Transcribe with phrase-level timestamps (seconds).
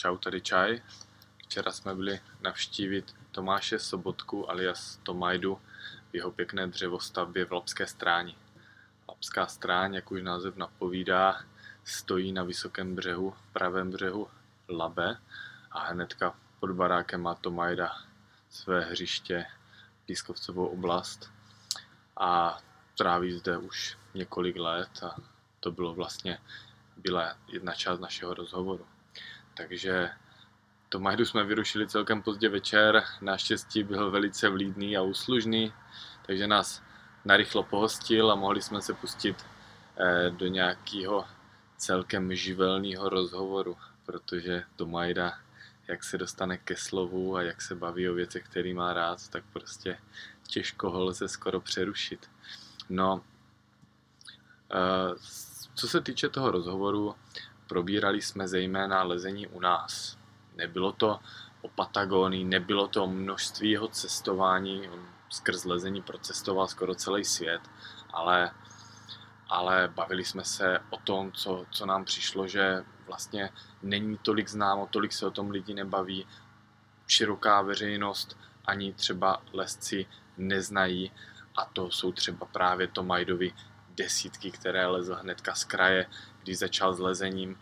[0.00, 0.82] Čau, tady Čaj.
[1.44, 5.60] Včera jsme byli navštívit Tomáše Sobotku alias Tomajdu
[6.12, 8.36] v jeho pěkné dřevostavbě v Lapské stráni.
[9.08, 11.44] Lapská stráň, jak už název napovídá,
[11.84, 14.28] stojí na vysokém břehu, pravém břehu
[14.68, 15.18] Labe
[15.70, 17.92] a hnedka pod barákem má Tomajda
[18.50, 19.46] své hřiště,
[20.06, 21.30] pískovcovou oblast
[22.16, 22.60] a
[22.98, 25.16] tráví zde už několik let a
[25.60, 26.38] to bylo vlastně
[26.96, 28.86] byla jedna část našeho rozhovoru.
[29.60, 30.10] Takže
[30.88, 35.72] to Majdu jsme vyrušili celkem pozdě večer, naštěstí byl velice vlídný a uslužný,
[36.26, 36.82] takže nás
[37.24, 39.36] narychlo pohostil a mohli jsme se pustit
[39.96, 41.26] eh, do nějakého
[41.76, 45.38] celkem živelného rozhovoru, protože to Majda,
[45.88, 49.44] jak se dostane ke slovu a jak se baví o věcech, který má rád, tak
[49.52, 49.98] prostě
[50.46, 52.30] těžko ho lze skoro přerušit.
[52.88, 53.24] No,
[54.72, 55.14] eh,
[55.74, 57.14] co se týče toho rozhovoru,
[57.70, 60.18] probírali jsme zejména lezení u nás.
[60.54, 61.20] Nebylo to
[61.62, 64.90] o Patagonii, nebylo to množství jeho cestování,
[65.28, 67.60] skrz lezení procestoval skoro celý svět,
[68.12, 68.50] ale,
[69.48, 73.50] ale bavili jsme se o tom, co, co nám přišlo, že vlastně
[73.82, 76.26] není tolik známo, tolik se o tom lidi nebaví,
[77.06, 80.06] široká veřejnost ani třeba lesci
[80.38, 81.12] neznají
[81.56, 83.52] a to jsou třeba právě to Majdovi
[83.90, 86.06] desítky, které lezl hnedka z kraje,
[86.42, 87.58] když začal s lezením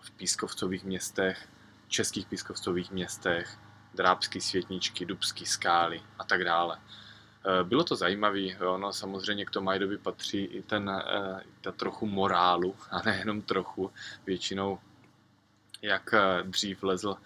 [0.00, 1.48] v pískovcových městech,
[1.88, 3.58] českých pískovcových městech,
[3.94, 6.78] drábský světničky, dubský skály a tak dále.
[7.46, 12.06] Eh, bylo to zajímavé, ono samozřejmě k tomu Majdovi patří i ten, eh, ta trochu
[12.06, 13.90] morálu, a nejenom trochu,
[14.26, 14.78] většinou
[15.82, 17.16] jak eh, dřív lezl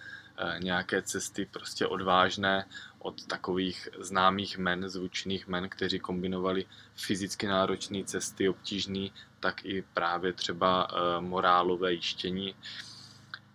[0.58, 2.66] nějaké cesty prostě odvážné
[2.98, 9.08] od takových známých men, zvučných men, kteří kombinovali fyzicky náročné cesty, obtížné,
[9.40, 10.88] tak i právě třeba
[11.20, 12.54] morálové jištění.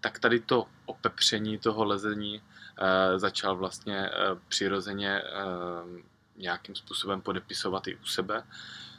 [0.01, 2.41] Tak tady to opepření toho lezení
[3.17, 4.09] začal vlastně
[4.47, 5.21] přirozeně
[6.35, 8.43] nějakým způsobem podepisovat i u sebe,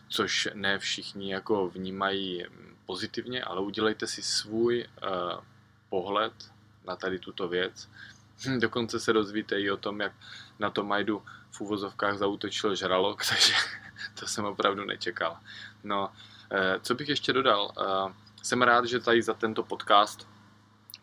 [0.08, 2.46] což ne všichni jako vnímají
[2.86, 4.86] pozitivně, ale udělejte si svůj
[5.88, 6.32] pohled
[6.86, 7.88] na tady tuto věc.
[8.46, 10.12] Hm, dokonce se dozvíte i o tom, jak
[10.58, 13.54] na to Majdu v úvozovkách zautočil žralok, takže
[14.20, 15.38] to jsem opravdu nečekal.
[15.84, 16.12] No,
[16.80, 17.72] co bych ještě dodal?
[17.78, 18.12] Uh,
[18.42, 20.28] jsem rád, že tady za tento podcast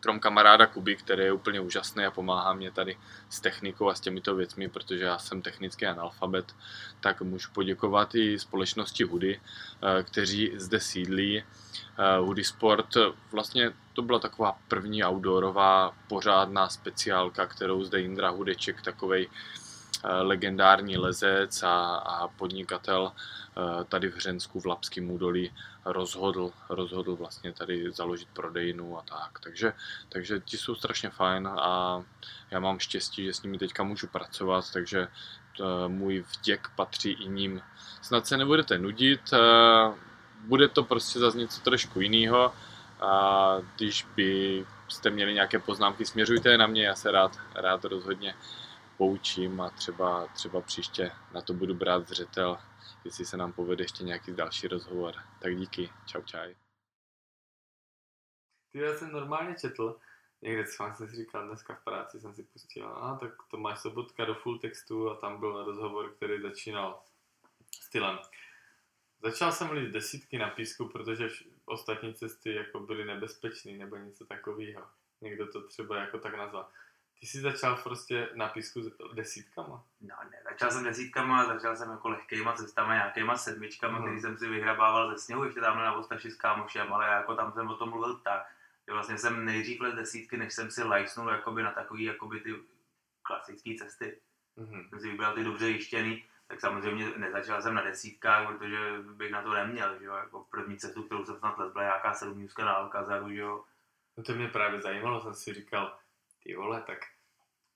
[0.02, 2.98] krom kamaráda Kuby, který je úplně úžasný a pomáhá mě tady
[3.30, 6.54] s technikou a s těmito věcmi, protože já jsem technický analfabet,
[7.00, 11.42] tak můžu poděkovat i společnosti Hudy, eh, kteří zde sídlí.
[11.42, 12.88] Eh, Hudy Sport,
[13.32, 19.61] vlastně to byla taková první outdoorová pořádná speciálka, kterou zde Indra Hudeček, takovej Eh,
[20.04, 25.52] legendární lezec a, a podnikatel eh, tady v Hřensku v Lapském údolí
[25.84, 29.40] rozhodl, rozhodl vlastně tady založit prodejnu a tak.
[29.40, 29.72] Takže,
[30.08, 32.02] takže ti jsou strašně fajn a
[32.50, 35.08] já mám štěstí, že s nimi teďka můžu pracovat, takže
[35.56, 37.60] to, eh, můj vděk patří i ním.
[38.02, 39.20] Snad se nebudete nudit,
[40.40, 42.52] bude to prostě zase něco trošku jiného
[43.00, 47.84] a když by jste měli nějaké poznámky, směřujte je na mě, já se rád, rád
[47.84, 48.34] rozhodně
[49.02, 52.58] poučím a třeba, třeba příště na to budu brát zřetel,
[53.04, 55.14] jestli se nám povede ještě nějaký další rozhovor.
[55.40, 56.54] Tak díky, čau čaj.
[58.72, 59.98] Ty já jsem normálně četl,
[60.42, 64.24] někde jsem si říkal, dneska v práci jsem si pustil, a tak to máš sobotka
[64.24, 67.02] do full textu a tam byl rozhovor, který začínal
[67.80, 68.18] stylem.
[69.22, 71.28] Začal jsem mluvit desítky na písku, protože
[71.64, 74.86] ostatní cesty jako byly nebezpečné nebo něco takového.
[75.20, 76.68] Někdo to třeba jako tak nazval.
[77.22, 78.80] Ty jsi začal prostě na písku
[79.14, 79.84] desítkama?
[80.00, 84.04] No ne, začal jsem desítkama, začal jsem jako lehkýma cestama, nějakýma sedmičkama, mm.
[84.04, 87.34] který jsem si vyhrabával ze sněhu, ještě tamhle na Vostaši s kámošem, ale já jako
[87.34, 88.46] tam jsem o tom mluvil tak,
[88.88, 92.54] že vlastně jsem nejdřív les desítky, než jsem si lajsnul jakoby na takový jakoby ty
[93.22, 94.18] klasické cesty.
[94.56, 94.88] Mm.
[94.88, 99.42] Jsem si vybral ty dobře jištěný, tak samozřejmě nezačal jsem na desítkách, protože bych na
[99.42, 102.72] to neměl, že jo, jako první cestu, kterou jsem snad les, byla nějaká sedmňůzka na
[102.72, 103.64] Alcazaru, že jo.
[104.16, 105.98] No to mě právě zajímalo, jsem si říkal,
[106.44, 106.98] ty vole, tak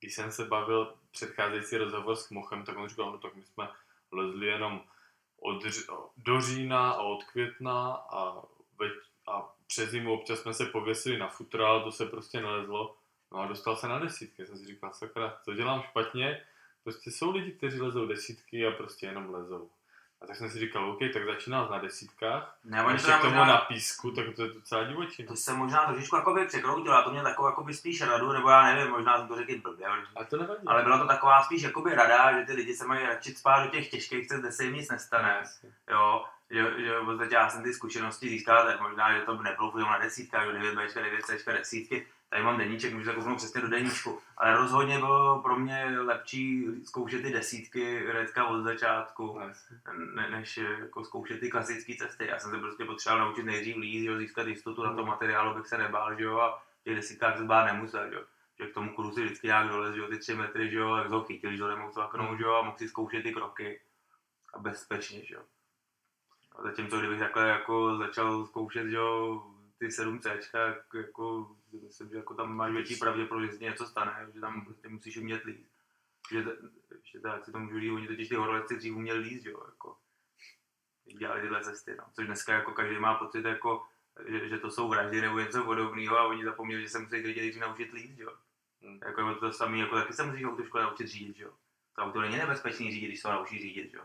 [0.01, 3.69] když jsem se bavil předcházející rozhovor s Kmochem, tak on říkal, no tak my jsme
[4.13, 4.85] lezli jenom
[5.41, 5.63] od,
[6.17, 8.43] do října a od května a,
[8.79, 8.87] ve,
[9.27, 12.97] a přes zimu občas jsme se pověsili na futra, ale to se prostě nelezlo.
[13.33, 14.47] No a dostal se na desítky.
[14.47, 16.47] Jsem si říkal, sakra, co dělám špatně?
[16.85, 19.71] Prostě jsou lidi, kteří lezou desítky a prostě jenom lezou.
[20.23, 23.35] A tak jsem si říkal, OK, tak začínal na desítkách, ne, a ještě k tomu
[23.35, 25.29] možná, na písku, tak to je docela divočina.
[25.29, 28.63] To jsem možná trošičku jakoby překroutil, a to mě takovou jakoby spíš radu, nebo já
[28.63, 30.67] nevím, možná jsem to řekl blbě, ale, to nevadí.
[30.67, 33.71] ale byla to taková spíš jakoby rada, že ty lidi se mají radši spát do
[33.71, 35.43] těch těžkých cest, kde se jim nic nestane.
[35.91, 39.73] Jo, že, že v podstatě já jsem ty zkušenosti získal, tak možná, že to nebylo
[39.79, 43.69] na desítkách, 9 B, 9 C, desítky, tady mám deníček, můžu to kouknout přesně do
[43.69, 49.39] deníčku, ale rozhodně bylo pro mě lepší zkoušet ty desítky hnedka od začátku,
[50.15, 52.27] ne, než jako zkoušet ty klasické cesty.
[52.27, 55.09] Já jsem se prostě potřeboval naučit nejdřív líst, jo, získat jistotu na tom Hmm.
[55.09, 58.23] materiálu, bych se nebál, že jo, a těch desítkách se bát nemusel, že jo.
[58.61, 60.97] Že k tomu kuru si vždycky nějak dolez, že jo, ty tři metry, že jo,
[60.97, 62.39] jak ho chytil, že ho nemohl cvaknout, Hmm.
[62.39, 63.81] že jo, a mohl si zkoušet ty kroky
[64.55, 65.43] a bezpečně, že jo.
[66.59, 69.43] A zatímco kdybych takhle jako začal zkoušet, že jo,
[69.79, 73.87] ty 7 C, tak jako myslím, že jako tam máš větší pravděpodobnost, že se něco
[73.87, 75.73] stane, že tam prostě musíš umět líst.
[76.31, 76.45] Že
[76.91, 79.63] ještě tak si to můžu říct, oni totiž ty horolezci dřív uměli líst, že jo,
[79.67, 79.97] jako
[81.19, 82.05] dělali tyhle cesty, no.
[82.13, 83.87] Což dneska jako každý má pocit, jako,
[84.27, 87.27] že, že to jsou vraždy nebo něco podobného a oni zapomněli, že se musí ty
[87.27, 88.37] lidi nejdřív naučit líst, že jo.
[88.83, 89.01] Hmm.
[89.07, 91.55] Jako to samé, jako taky se musíš v autoškole naučit řídit, že jo.
[91.97, 94.05] To auto není nebezpečný řídit, když se ho naučí řídit, že jo.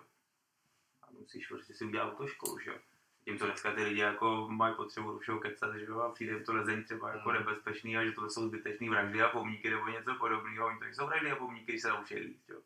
[1.03, 2.77] A musíš prostě si udělat autoškolu, že jo.
[3.25, 6.39] Tím, co dneska ty lidi jako mají potřebu do všeho kecat, že jo, a přijde
[6.39, 7.39] to lezení třeba jako Hmm.
[7.39, 10.67] nebezpečný a že to jsou zbytečný vraždy a pomníky nebo něco podobného.
[10.67, 12.61] Oni to jsou vraždy a pomníky, když se naučí líst, jo.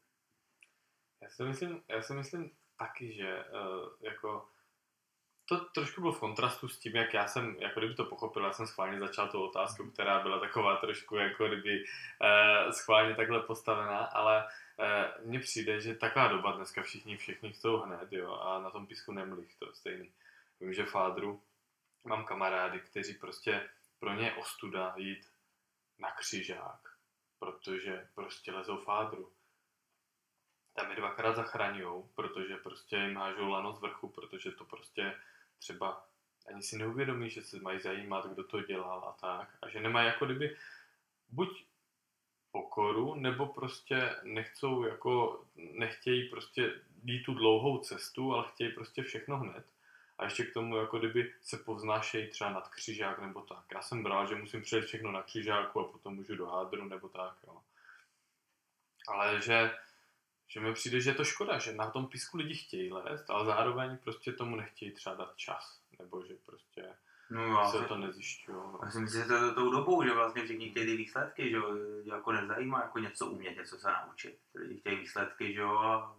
[1.22, 4.50] Já si myslím, já si myslím taky, že uh, jako
[5.46, 8.54] to trošku bylo v kontrastu s tím, jak já jsem, jako kdyby to pochopil, já
[8.54, 13.98] jsem schválně začal tu otázku, která byla taková trošku jako kdyby uh, schválně takhle postavená,
[13.98, 18.70] ale uh, mně přijde, že taková doba dneska všichni, všichni chcou hned, jo, a na
[18.70, 20.12] tom písku nemlíš, to stejný.
[20.60, 21.44] Vím, že fádru
[22.04, 23.70] mám kamarády, kteří prostě
[24.00, 25.32] pro ně je ostuda jít
[26.00, 26.98] na křižák,
[27.40, 29.36] protože prostě lezou fádru
[30.76, 35.16] tam je dvakrát zachraňujou, protože prostě jim hážou lano z vrchu, protože to prostě
[35.60, 36.08] třeba
[36.48, 39.58] ani si neuvědomí, že se mají zajímat, kdo to dělal a tak.
[39.62, 40.58] A že nemají jako kdyby
[41.30, 41.66] buď
[42.52, 49.38] pokoru, nebo prostě nechcou jako, nechtějí prostě jít tu dlouhou cestu, ale chtějí prostě všechno
[49.38, 49.75] hned.
[50.18, 53.66] A ještě k tomu jako kdyby se povznášejí třeba nad křižák nebo tak.
[53.74, 57.10] Já jsem bral, že musím přejet všechno na křižáku a potom můžu do hádru nebo
[57.10, 57.62] tak, jo.
[59.08, 59.78] Ale že
[60.48, 63.46] že mi přijde, že je to škoda, že na tom písku lidi chtějí lézt, ale
[63.46, 66.96] zároveň prostě tomu nechtějí třeba dát čas, nebo že prostě
[67.30, 68.58] No se to nezjišťují.
[68.58, 68.80] No.
[68.84, 71.76] já si myslím, že to tou dobou, že vlastně všichni chtějí ty výsledky, že jo,
[72.04, 74.40] jako nezajímá jako něco umět, něco se naučit.
[74.56, 76.18] Lidi chtějí výsledky, že jo, a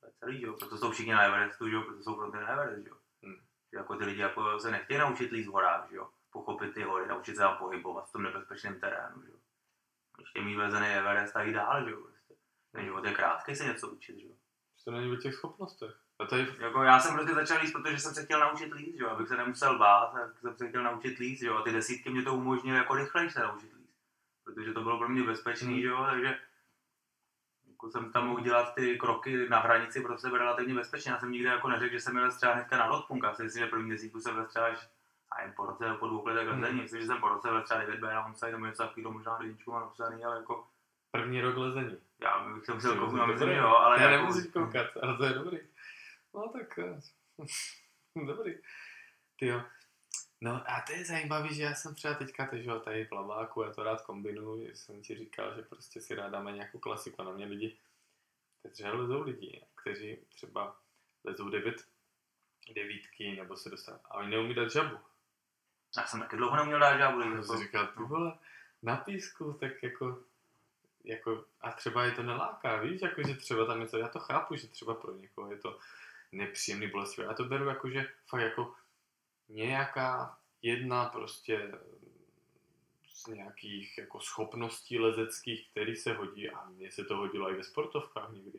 [0.00, 2.30] to je celý, že jo, proto jsou všichni na Everestu, že jo, proto jsou pro
[2.30, 2.96] ty na Everest, že jo.
[3.74, 7.06] Jako ty lidi jako se nechtějí naučit líst v horách, že jo, pochopit ty hory,
[7.08, 9.36] naučit se tam pohybovat v tom nebezpečném terénu, že jo.
[10.24, 12.34] Chtějí mít vezený Everest a dál, že jo, prostě.
[12.72, 14.34] Ten život je krátký se něco učit, že jo.
[14.84, 15.90] To není o těch schopnostech.
[16.18, 19.08] A tady Jako já jsem prostě začal líst, protože jsem se chtěl naučit líst, jo,
[19.08, 22.22] abych se nemusel bát, tak jsem se chtěl naučit líst, jo, a ty desítky mě
[22.22, 23.94] to umožnily jako rychleji se naučit líst,
[24.44, 25.80] protože to bylo pro mě bezpečný, Hmm.
[25.82, 26.38] že jo, takže
[27.74, 31.10] jako jsem tam mohl dělat ty kroky na hranici pro sebe relativně bezpečně.
[31.10, 33.64] Já jsem nikdy jako neřekl, že jsem jel třeba hnedka na lotpunk, já si myslím,
[33.64, 34.88] že první desítku jsem byl třeba až
[35.32, 36.62] a jen po roce, po dvou letech Hmm.
[36.62, 36.80] lezení.
[36.80, 39.70] Myslím, že jsem po roce byl třeba 9B na onside, nebo něco takového, možná jedničku
[39.72, 40.66] mám napsaný, ale jako
[41.10, 41.98] první rok lezení.
[42.20, 45.24] já bych se musel kouknout, to myslím, jo, ale Já jako, nemusíš koukat, ale to
[45.24, 45.58] je dobrý.
[46.34, 47.00] No tak, eh,
[48.26, 48.54] dobrý.
[49.38, 49.62] Ty jo.
[50.44, 53.12] No a to je zajímavé, že já jsem třeba teďka teď, že jo, tady v
[53.12, 56.78] Laváku, já to rád kombinuju, že jsem ti říkal, že prostě si rád dáme nějakou
[56.78, 57.76] klasiku na mě lidi,
[58.60, 60.76] kteří lezou lidi, kteří třeba
[61.24, 61.84] lezou devět,
[62.74, 64.98] devítky nebo se dostanou, a oni neumí dát žabu.
[65.96, 68.38] já jsem taky dlouho neměl dát A jako, jsem si říkal, ty vole,
[68.82, 70.18] na písku, tak jako,
[71.04, 74.56] jako, a třeba je to neláká, víš, jako, že třeba tam něco, já to chápu,
[74.56, 75.78] že třeba pro někoho je to
[76.32, 78.74] nepříjemný bolestivé, já to beru jako, že fakt jako
[79.48, 81.72] nějaká jedna prostě
[83.08, 87.64] z nějakých jako schopností lezeckých, který se hodí a mně se to hodilo i ve
[87.64, 88.58] sportovkách někdy.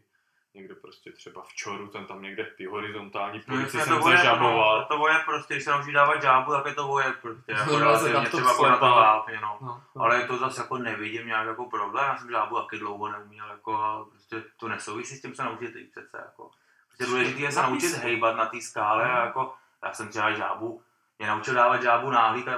[0.53, 4.03] Někde prostě třeba v čoru, ten tam někde ty horizontální No, pozici jasně, jsem to
[4.03, 4.79] voje, zažaboval.
[4.79, 7.71] no, to voje prostě, když se naučí dávat žábu, tak je to voje prostě, jako
[7.71, 9.57] No, relativně tam to třeba to vápně, no.
[9.61, 10.01] No, no.
[10.01, 13.73] Ale to zase jako nevidím nějak jako problém, já jsem žábu taky dlouho neuměl, jako
[13.75, 16.51] a prostě to nesouvisí s tím se naučit líp přece, jako.
[16.87, 19.25] Prostě důležité je se Na naučit hejbat na té skále a No.
[19.25, 20.81] jako, já jsem třeba žábu,
[21.19, 22.57] mě naučil dávat žábu náhlík a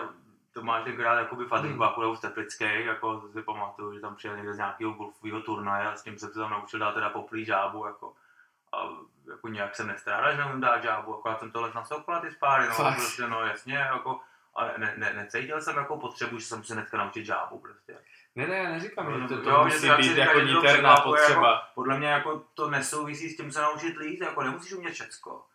[0.54, 4.36] to máš tenkrát jakoby v Adribaku nebo v Teplických, jako si pamatuju, že tam přijel
[4.36, 7.46] někde z nějakého golfového turnaje a s tím jsem se tam naučil dát teda poplý
[7.46, 8.14] žábu, jako.
[8.74, 8.90] A
[9.30, 12.68] jako nějak jsem nestrádal, že neumím dát žábu, akorát jsem tohle na sokola ty spáry,
[12.68, 12.96] no, Fakt?
[12.96, 14.20] prostě, no jasně, jako,
[14.56, 17.98] ale ne, ne, necítil jsem jako potřebu, že jsem se hnedka naučit žábu prostě.
[18.36, 21.52] Ne, ne, já neříkám, že to, to Jo, musí být říká, jako niterná překvapuje, potřeba.
[21.52, 25.46] Jako, podle mě jako to nesouvisí s tím se naučit líst, jako nemusíš umět všecko.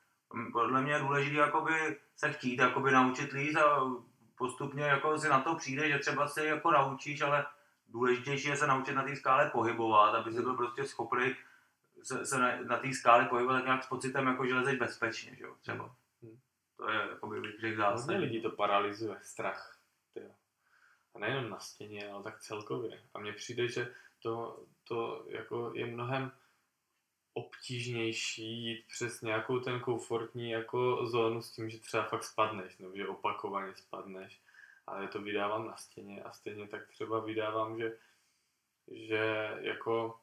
[0.53, 3.91] Podle mě je důležité jakoby se chtít jakoby naučit líst a
[4.39, 7.47] postupně jako si na to přijde, že třeba se jako naučíš, ale
[7.89, 11.35] důležitější je se naučit na té skále pohybovat, aby si byl prostě schopný
[12.03, 15.37] se, se na, na té skále pohybovat tak nějak s pocitem, jako že lezeš bezpečně,
[15.37, 15.97] že jo, třeba.
[16.77, 18.21] To je, jako bych zásadní.
[18.21, 19.79] lidí to paralyzuje, strach.
[20.15, 20.31] Tyjo.
[21.15, 23.03] A nejenom na stěně, ale tak celkově.
[23.15, 26.33] A mně přijde, že to, to jako je mnohem
[27.35, 32.97] obtížnější jít přes nějakou ten komfortní jako zónu s tím, že třeba fakt spadneš, nebo
[32.97, 34.41] že opakovaně spadneš.
[34.87, 37.99] Ale to vydávám na stěně a stejně tak třeba vydávám, že,
[38.91, 40.21] že jako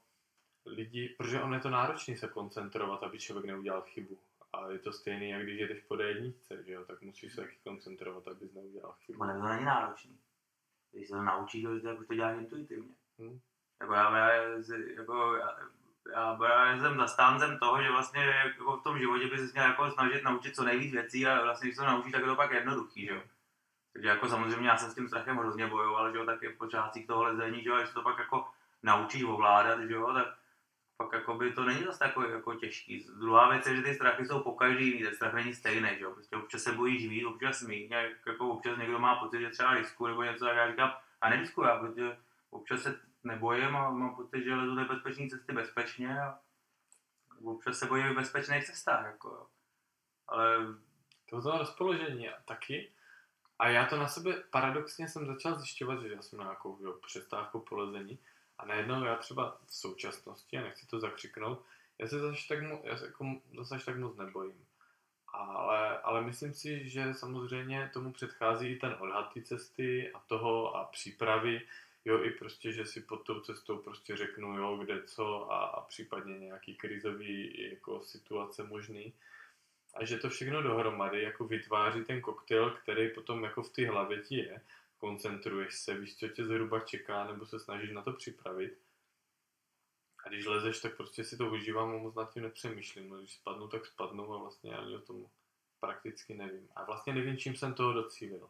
[0.66, 4.20] lidi, protože on je to náročný se koncentrovat, aby člověk neudělal chybu.
[4.54, 6.34] A je to stejný, jak když jedeš po D1,
[6.66, 9.22] že jo, tak musíš se taky koncentrovat, abys neudělal chybu.
[9.22, 10.20] Ono to není náročný.
[10.92, 12.94] Když se to naučí, tak už to děláš intuitivně.
[13.20, 13.40] Hm.
[13.82, 14.34] Jako já, já,
[14.98, 15.58] jako, já,
[16.14, 19.92] já, já jsem zastáncem toho, že vlastně jako v tom životě by se měl jako
[19.92, 22.52] snažit naučit co nejvíc věcí a vlastně když se to naučíš, tak je to pak
[22.52, 23.22] jednoduchý, že jo.
[23.94, 26.58] Takže jako samozřejmě já jsem s tím strachem hrozně bojoval, že jo, tak je v
[26.58, 28.48] počátcích toho lezení, že jo, a když to pak jako
[28.84, 30.28] naučíš ovládat, že jo, tak
[30.98, 33.08] pak jako by to není zase takový jako těžký.
[33.20, 36.04] Druhá věc je, že ty strachy jsou po každý jiný, ten strach není stejný, že
[36.04, 37.90] jo, prostě občas se bojíš víc, občas míň,
[38.26, 41.68] jako občas někdo má pocit, že třeba risku nebo něco, tak já říkám, a neriskuju,
[41.80, 42.18] protože
[42.50, 46.40] občas se nebojím a mám pocit, že lezu nebezpečné cesty bezpečně a
[47.44, 49.48] občas se bojím v bezpečných cestách, jako jo.
[50.28, 50.58] Ale
[51.30, 52.92] To rozpoložení taky.
[53.60, 56.94] A já to na sebe paradoxně jsem začal zjišťovat, že já jsem na nějakou jo,
[56.94, 58.20] přestávku po lezení
[58.58, 61.66] a najednou já třeba v současnosti, a nechci to zakřiknout,
[61.98, 63.26] já se zase tak, mo- já se jako
[63.58, 64.66] zase tak moc nebojím.
[65.34, 70.76] Ale, ale myslím si, že samozřejmě tomu předchází i ten odhad té cesty a toho
[70.76, 71.62] a přípravy,
[72.06, 75.82] jo, i prostě, že si pod tou cestou prostě řeknu, jo, kde co a, a
[75.82, 79.14] případně nějaký krizový jako situace možný.
[79.94, 84.22] A že to všechno dohromady jako vytváří ten koktejl, který potom jako v té hlavě
[84.22, 84.62] ti je.
[84.98, 88.78] Koncentruješ se, víš, co tě zhruba čeká, nebo se snažíš na to připravit.
[90.26, 93.10] A když lezeš, tak prostě si to užívám a moc nad tím nepřemýšlím.
[93.10, 95.26] No, když spadnu, tak spadnu a vlastně ani o tom
[95.80, 96.68] prakticky nevím.
[96.76, 98.50] A vlastně nevím, čím jsem toho docílil.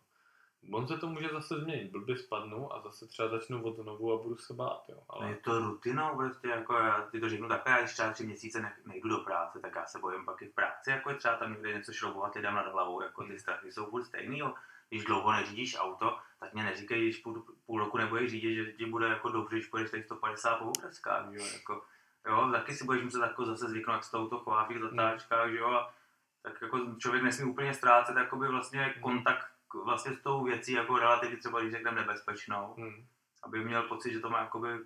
[0.73, 1.91] On se to může zase změnit.
[1.91, 4.97] Blbě spadnu a zase třeba začnu od znovu a budu se bát, jo.
[5.09, 5.29] Ale...
[5.29, 8.61] Je to rutinou, prostě jako já ti to řeknu takhle, já když třeba tři měsíce
[8.61, 11.35] ne, nejdu do práce, tak já se bojím pak i v práci, jako je třeba
[11.35, 14.53] tam někde něco šroubovat lidem nad hlavou, jako ty strachy jsou furt stejný, jo.
[14.89, 18.85] Když dlouho neřídíš auto, tak mě neříkej, když půl, půl roku nebudeš řídit, že ti
[18.85, 21.83] bude jako dobře, když půjdeš tady 150 po obrezkách, jo, jako,
[22.27, 24.79] jo, taky si budeš muset jako zase zvyknout, jak se to auto chová v těch
[24.79, 25.93] zatáčkách, že jo, a
[26.41, 31.37] tak jako člověk nesmí úplně ztrácet jakoby vlastně kontakt vlastně s tou věcí, jako relativně
[31.37, 33.05] třeba, když řekneme nebezpečnou, hm.
[33.43, 34.79] aby měl pocit, že to má jakoby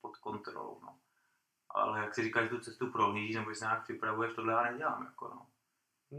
[0.00, 0.96] pod kontrolou, no.
[1.70, 4.62] Ale jak si říkáš, že tu cestu prohlížíš, nebo že se nějak připravuješ, tohle já
[4.62, 5.46] nedělám, jako no.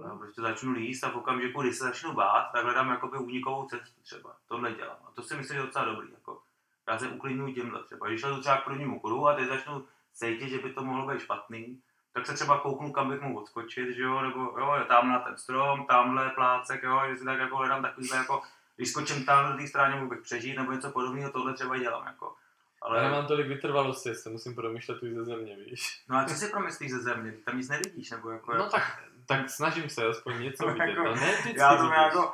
[0.04, 0.20] Já Hm.
[0.20, 4.02] prostě začnu líst a v okamžiku, kdy se začnu bát, tak hledám jakoby únikovou cestu
[4.02, 4.38] třeba.
[4.48, 4.98] Tohle dělám.
[5.06, 6.12] A to si myslím, že je docela dobrý.
[6.12, 6.42] Jako.
[6.88, 8.08] Já se uklidňuji tímhle třeba.
[8.08, 11.20] Když jdu třeba k prvnímu kruhu a teď začnu cítit, že by to mohlo být
[11.22, 11.82] špatný,
[12.16, 15.38] tak se třeba kouknu, kam bych mohl odskočit, že jo, nebo jo, tam na ten
[15.38, 18.42] strom, tamhle plácek, jo, že si tak jako hledám takovýhle jako,
[18.76, 22.08] když skočím tam do té strany, mohl bych přežít, nebo něco podobného, tohle třeba dělám,
[22.08, 22.34] jako.
[22.82, 26.04] Ale Ale, nemám tolik vytrvalosti, se musím promýšlet už ze země, víš.
[26.10, 27.32] no a co si promyslíš ze země?
[27.32, 28.56] Ty tam nic nevidíš, nebo jako...
[28.56, 32.34] No tak, tak snažím se aspoň něco vidět, Jako, ale ne vždycky já to jako,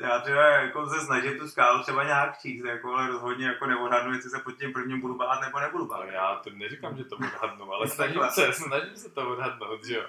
[0.00, 4.12] já třeba jako se snažím tu skálu třeba nějak číst, jako, ale rozhodně jako neodhadnu,
[4.12, 6.04] jestli se pod tím prvním budu bát nebo nebudu bát.
[6.04, 10.06] Já to neříkám, že to odhadnu, ale snažím se, snažím se to odhadnout, že jo.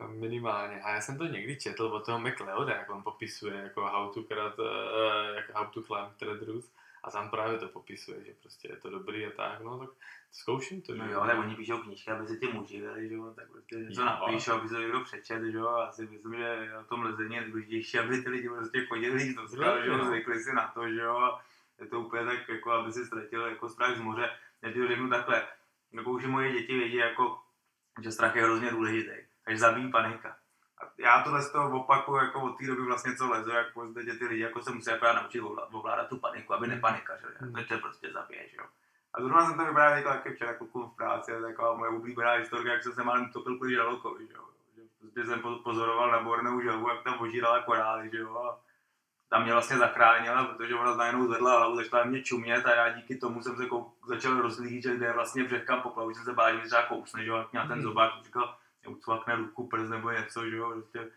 [0.00, 0.80] No, Minimálně.
[0.80, 4.22] A já jsem to někdy četl od toho McLeoda, jak on popisuje, jako how to,
[4.22, 4.66] krat, uh,
[5.34, 6.72] jak how to climb Treadrus.
[7.04, 9.88] A tam právě to popisuje, že prostě je to dobrý a tak, no tak
[10.32, 13.32] zkouším to, že No jo, tak oni píšou knížky, aby se tím uživili, že jo,
[13.36, 14.06] tak prostě něco Jo.
[14.06, 17.34] napíšou, aby se to někdo přečet, že jo, a asi myslím, že o tom lezení
[17.34, 20.04] je nejdůležitější, aby ty lidi prostě chodili do skal, že jo, No.
[20.04, 21.44] zvykli si na to, že jo, a
[21.80, 24.30] je to úplně tak, jako aby si ztratil jako strach z moře.
[24.62, 25.46] Já ti to řeknu takhle,
[25.92, 27.38] jako už moje děti vědí, jako,
[28.02, 29.10] že strach je hrozně důležitý,
[29.44, 30.36] takže zabíjí panika.
[30.82, 34.14] A já tohle z toho opakuju jako od té doby vlastně, co lezu, jako zde
[34.16, 37.52] ty lidi jako se musí akorát naučit ovlá- ovládat tu paniku, aby nepanikařili, Hmm.
[37.52, 38.64] to tě prostě zabije, že jo.
[39.16, 42.32] A zrovna jsem to vyprávěl jako taky včera klukům v práci, a taková moje oblíbená
[42.32, 44.44] historka, jak jsem se málem topil kvůli žralokovi, že jo.
[44.76, 48.36] Že prostě jsem po- pozoroval na Borneu želvu, jak tam ožírala korály, že jo.
[48.38, 48.60] A
[49.28, 53.16] tam mě vlastně zachránila, protože ona najednou zvedla hlavu, začala mě čumět a já díky
[53.16, 56.32] tomu jsem se kou- začal rozlížet, kde je vlastně břeh kam poplavu, že jsem se
[56.32, 57.82] bál, že třeba kousne, že jo, jak měl ten Mhm.
[57.82, 58.56] zobák, říkal,
[58.86, 61.10] mě ucvakne ruku, prst nebo něco, že jo, prostě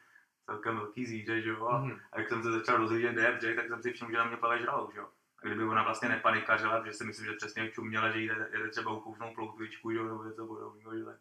[0.45, 1.67] celkem velký zvíře, že jo.
[1.67, 1.99] A Mhm.
[2.11, 4.23] a jak jsem se začal rozhlížet, kde je břeh, tak jsem si všiml, že na
[4.25, 5.07] mě plave žralok, že jo.
[5.43, 8.91] A kdyby ona vlastně nepanikařila, protože si myslím, že přesně čuměla, že jde, jde třeba
[8.91, 11.15] ukousnout ploutvičku, že jo, nebo něco podobného, že tak,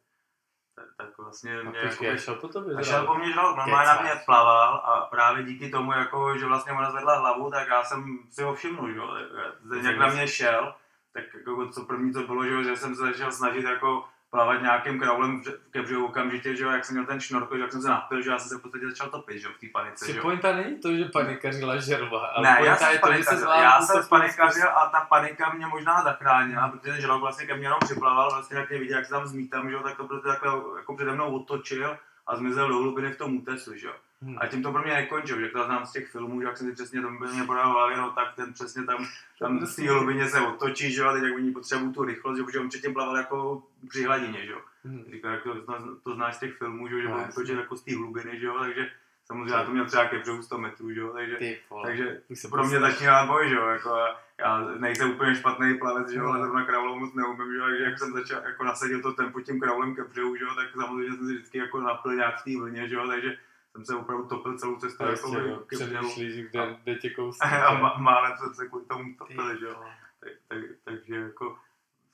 [0.74, 2.76] tak, tak vlastně A mě jako, šel po tobě.
[2.76, 6.46] a šel po mně žralok, normálně na mě plaval a právě díky tomu, jako, že
[6.46, 9.16] vlastně ona zvedla hlavu, tak já jsem si ho všiml, že jo.
[9.70, 10.74] Ten jak na mě šel,
[11.12, 15.00] tak jako co první to bylo, že, že jsem se začal snažit jako plavat nějakým
[15.00, 17.88] kraulem ke břehu okamžitě, že jo, jak jsem měl ten šnorko, že jak jsem se
[17.88, 20.12] napil, že já jsem se v podstatě začal topit, že jo, v té panice, Si
[20.12, 20.22] že jo.
[20.22, 23.80] pointa není to, že panikařila žerva, ale Ne, já jsem je to, že se já
[23.80, 27.66] jsem to spanikařil a ta panika mě možná zachránila, protože ten žralok vlastně ke mně
[27.66, 30.28] jenom připlaval, vlastně jak mě viděl, jak se tam zmítám, že jo, tak to prostě
[30.28, 33.94] takhle jako přede mnou otočil a zmizel do hlubiny v tom útesu, že jo.
[34.22, 34.36] Hmm.
[34.40, 36.66] A tím to pro mě nekončil, že to znám z těch filmů, že jak jsem
[36.66, 39.06] si přesně to mě podal hlavě, no tak ten přesně tam,
[39.38, 42.36] tam z té hlubině se otočí, že jo, a teď jak oni potřebují tu rychlost,
[42.36, 44.60] že protože on předtím plaval jako při hladině, že jo.
[44.84, 45.04] Hmm.
[45.10, 45.54] Říkal, jak to,
[46.02, 48.46] to znáš z těch filmů, že jo, že No, otočit jako z té hlubiny, že
[48.46, 48.90] jo, takže
[49.28, 52.64] samozřejmě já to měl třeba ke břehu 100 metrů, jo, takže, Ty takže se pro
[52.64, 53.98] mě začíná boj, že jo, jako
[54.38, 56.28] já nejsem úplně špatný plavec, že jo, No.
[56.28, 59.40] ale zrovna kraulou moc neumím, že jo, takže jak jsem začal, jako nasadil to tempo
[59.40, 62.44] tím kraulem ke břehu, že jo, tak samozřejmě jsem si vždycky jako napil nějak v
[62.44, 63.36] té vlně, že jo, takže
[63.72, 66.10] jsem se opravdu topil celou cestu A jako Prostě, jo, ke břehu.
[66.50, 67.62] kde, kde tě kousne.
[67.66, 69.84] A má- málem jsem se kvůli tomu topil, že jo.
[70.20, 71.56] Tak, tak, takže jako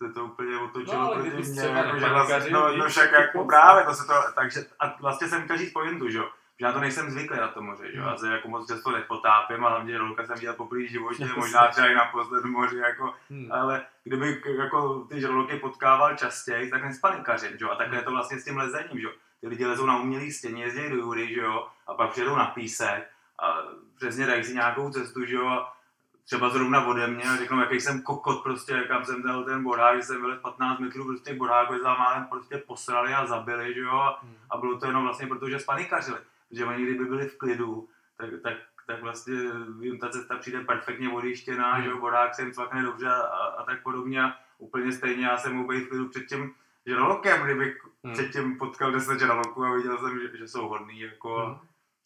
[0.02, 3.44] se to úplně No, otočilo ale proti třeba jako, že vlastně, no, no však jako
[3.44, 6.28] právě, to se to, takže a vlastně jsem chtěl říct pointu, že jo,
[6.60, 8.12] že já to nejsem zvyklý na to moře, že jo, Hmm.
[8.12, 11.68] já se jako moc často nepotápím a hlavně rolka jsem viděl poprvé v životě, možná
[11.68, 13.52] třeba i naposled v moři, jako, Hmm.
[13.52, 18.10] ale kdyby jako ty žraloky potkával častěji, tak nespanikařím, že jo, a takhle je to
[18.10, 19.12] vlastně s tím lezením, že jo.
[19.40, 22.46] Ty lidi lezou na umělý stěně, jezdí do jury, že jo, a pak přijedou na
[22.46, 23.08] písek
[23.42, 23.58] a
[23.96, 25.76] přesně dají si nějakou cestu, že jo, a
[26.24, 29.96] třeba zrovna ode mě a řeknou, jaký jsem kokot prostě, kam jsem dal ten bodák,
[29.96, 33.90] že jsem byl 15 metrů prostě bodáku, za málem prostě posrali a zabili, že jo,
[33.98, 34.34] a, Hmm.
[34.50, 36.18] a bylo to jenom vlastně proto, že spanikařili,
[36.54, 38.54] protože oni kdyby byli v klidu, tak, tak,
[38.86, 39.34] tak vlastně
[39.80, 43.64] jim ta cesta přijde perfektně odjištěná, že jo, bodák se jim cvakne dobře a, a,
[43.64, 46.54] tak podobně a úplně stejně já jsem mohl být v klidu před tím
[46.86, 48.12] žralokem, kdybych Hmm.
[48.12, 51.58] předtím potkal 10 žraloků a viděl jsem, že, že jsou hodný, jako, Hmm.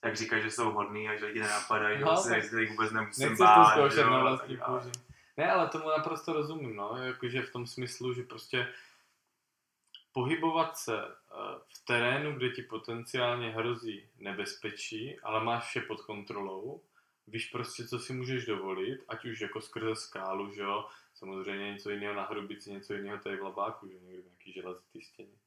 [0.04, 2.70] jak říkají, že jsou hodný a že lidi nenapadají, No, že se tak že jich
[2.70, 4.82] vůbec nemusím Nechceš to bát, zkoušet že vlastní tak.
[5.36, 8.68] Ne, ale tomu naprosto rozumím, no, jakože v tom smyslu, že prostě
[10.12, 11.02] pohybovat se
[11.68, 16.82] v terénu, kde ti potenciálně hrozí nebezpečí, ale máš vše pod kontrolou,
[17.26, 21.90] víš prostě, co si můžeš dovolit, ať už jako skrze skálu, že jo, samozřejmě něco
[21.90, 25.38] jiného na hrubici, něco jiného tady v labáku, že někde v nějaký železitý stěně.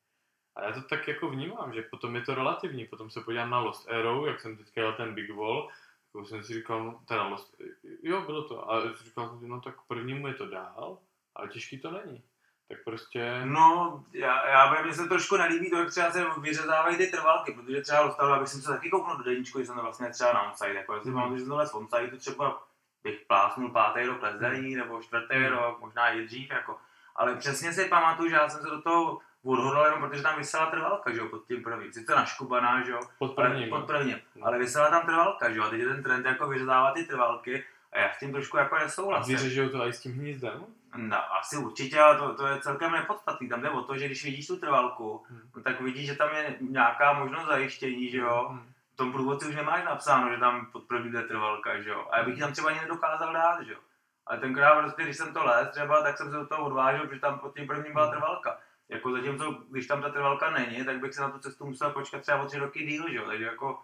[0.55, 3.59] A já to tak jako vnímám, že potom je to relativní, potom se podívám na
[3.59, 5.69] Lost Arrow, jak jsem teďka jel ten Big Wall,
[6.05, 7.61] jako jsem si říkal, no, teda Lost,
[8.03, 10.99] jo, bylo to, a jsem říkal, no tak prvnímu je to dál,
[11.35, 12.23] ale těžký to není.
[12.71, 17.07] Tak prostě, No, já, já mně se trošku nelíbí to, jak třeba se vyřezávají ty
[17.07, 20.09] trvalky, protože třeba dostal, abych jsem se taky kouknul do deníčku, že jsem to vlastně
[20.09, 21.19] třeba na onside, jako jestli Mhm.
[21.19, 22.63] mám, že jsem tohle z onside, to třeba
[23.03, 25.45] bych plásnul pátý rok lezení, nebo čtvrtý Mhm.
[25.47, 26.77] rok, možná i dřív, jako.
[27.15, 30.65] Ale přesně si pamatuju, že já jsem se do toho odhodlal jenom protože tam vysela
[30.65, 31.93] trvalka, že jo, pod tím prvním.
[31.93, 33.69] Sice naškubaná, že jo, pod ale prvním.
[33.69, 34.17] pod prvním.
[34.35, 34.47] No.
[34.47, 37.63] Ale vysela tam trvalka, že jo, a teď je ten trend jako vyřezávat ty trvalky
[37.93, 39.35] a já s tím trošku jako nesouhlasím.
[39.35, 40.65] vyřežou to i s tím hnízdem?
[40.95, 43.49] No, asi určitě, ale to, to je celkem nepodstatný.
[43.49, 45.41] Tam jde o to, že když vidíš tu trvalku, Hmm.
[45.55, 48.47] no, tak vidíš, že tam je nějaká možnost zajištění, že jo.
[48.49, 48.73] Hmm.
[48.93, 52.07] V tom průvodci už nemáš napsáno, že tam pod první jde trvalka, že jo.
[52.11, 53.79] A já bych tam třeba ani nedokázal dát, že jo.
[54.25, 57.19] Ale tenkrát prostě, když jsem to les třeba, tak jsem se do toho odvážil, protože
[57.19, 58.13] tam pod tím prvním byla Hmm.
[58.13, 58.57] trvalka.
[58.89, 62.21] Jako zatímco, když tam ta trvalka není, tak bych se na tu cestu musel počkat
[62.21, 63.25] třeba o tři roky díl, že jo.
[63.25, 63.83] Takže jako,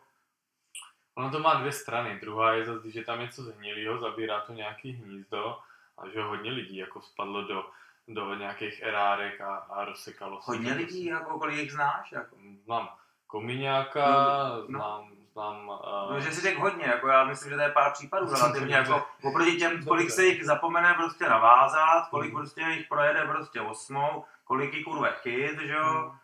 [1.15, 2.17] Ono to má dvě strany.
[2.21, 5.59] Druhá je zase, že tam něco zhnilého, zabírá to nějaký hnízdo
[5.97, 7.69] a že hodně lidí jako spadlo do,
[8.07, 10.51] do nějakých erárek a, a rozsekalo se.
[10.51, 11.09] hodně lidí, prostě.
[11.09, 12.35] jako kolik jich znáš, jako.
[12.65, 12.89] Znám
[13.27, 14.65] Komiňáka, No, no.
[14.79, 17.91] znám, znám uh, No, že si řekl hodně, jako já myslím, že to je pár
[17.93, 22.41] případů relativně, jako oproti těm, kolik se jich zapomene prostě navázat, kolik Hmm.
[22.41, 26.17] prostě jich projede prostě osmou, kolik jich kurve chyt, že jo, Hmm.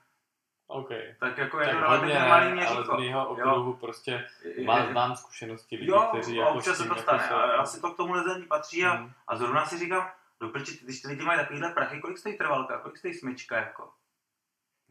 [0.67, 0.89] OK.
[1.19, 2.97] tak jako je Tak to hodně ne, malý ale z měřítko.
[2.97, 4.28] mého okruhu prostě
[4.65, 7.82] má, znám zkušenosti lidí, Jo, kteří jako občas se to jako stane, jsou- a asi
[7.82, 9.12] to k tomu lezení patří a, Hmm.
[9.28, 12.78] a zrovna si říkám, do prči, když ty lidi mají takovýhle prachy, kolik stojí trvalka,
[12.80, 13.91] kolik stojí smyčka, jako,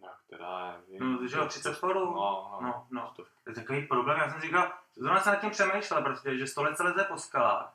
[0.03, 1.13] Jak teda, já nevím.
[1.23, 2.15] No, že jo, 30 korun.
[2.15, 3.13] No, no, no, no.
[3.17, 6.63] to je takový problém, já jsem říkal, zrovna jsem nad tím přemýšlel, prostě, že 100
[6.63, 7.75] let se leze po skalách,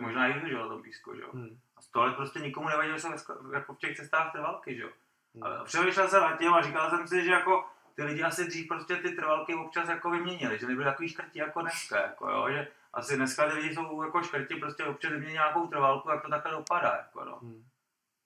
[0.00, 1.28] možná i že jo, tom písku, že jo.
[1.32, 1.58] Hmm.
[1.76, 4.82] A 100 let prostě nikomu nevadilo, že jsou ska- jako v těch cestách trvalky, že
[4.82, 4.88] jo.
[5.34, 5.44] Hmm.
[5.44, 7.64] A přemýšlel jsem nad tím a říkal jsem si, že jako
[7.94, 11.60] ty lidi asi dřív prostě ty trvalky občas jako vyměnili, že nebyli takový škrti jako
[11.60, 15.66] dneska, jako jo, že asi dneska ty lidi jsou jako škrti, prostě občas vymění nějakou
[15.66, 17.38] trvalku, jak to takhle dopadá, jako no.
[17.42, 17.64] Hmm.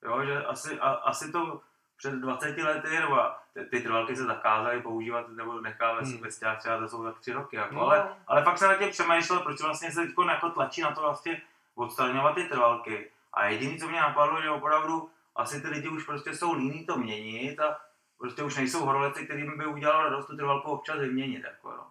[0.04, 1.60] Jo, že asi, a, asi to
[1.96, 3.16] před 20 lety, nebo
[3.54, 6.12] ty, ty trvalky se zakázaly používat, nebo nechávaly Hmm.
[6.12, 6.22] hmm.
[6.22, 7.80] ve stěhách třeba to jsou tak tři roky, jako, No.
[7.80, 11.00] ale, ale fakt jsem na tím přemýšlel, proč vlastně se teď jako tlačí na to
[11.00, 11.42] vlastně
[11.74, 13.10] odstraňovat ty trvalky.
[13.32, 16.96] A jediné, co mě napadlo, že opravdu asi ty lidi už prostě jsou líní to
[16.96, 17.80] měnit a
[18.18, 21.44] prostě už nejsou horoleci, kterým by udělalo radost tu trvalku občas vyměnit.
[21.44, 21.90] Jako, no.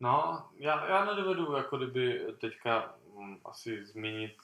[0.00, 4.36] No, já, já nedovedu jako kdyby teďka hm, asi zmínit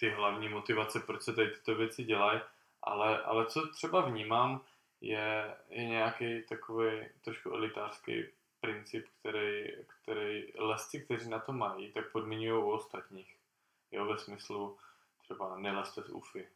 [0.00, 2.40] ty hlavní motivace, proč se tady tyto věci dělají,
[2.82, 4.60] Ale, ale co třeba vnímám,
[5.00, 6.90] je, je nějaký takový
[7.24, 8.24] trošku elitářský
[8.60, 13.36] princip, který, který lesci, kteří na to mají, tak podmiňují u ostatních.
[13.92, 14.78] Jo, ve smyslu
[15.22, 16.48] třeba nelezte z UFI.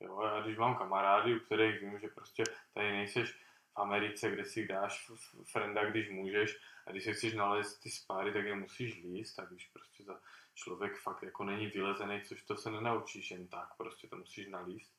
[0.00, 4.44] Jo, já když mám kamarády, u kterých vím, že prostě tady nejseš v Americe, kde
[4.44, 5.10] si dáš
[5.52, 9.44] frenda, když můžeš, a když se chceš nalézt ty spáry, tak je musíš líst, a
[9.44, 10.20] když prostě za
[10.54, 14.92] člověk fakt jako není vylezený, což to se nenaučíš jen tak, prostě to musíš nalíst,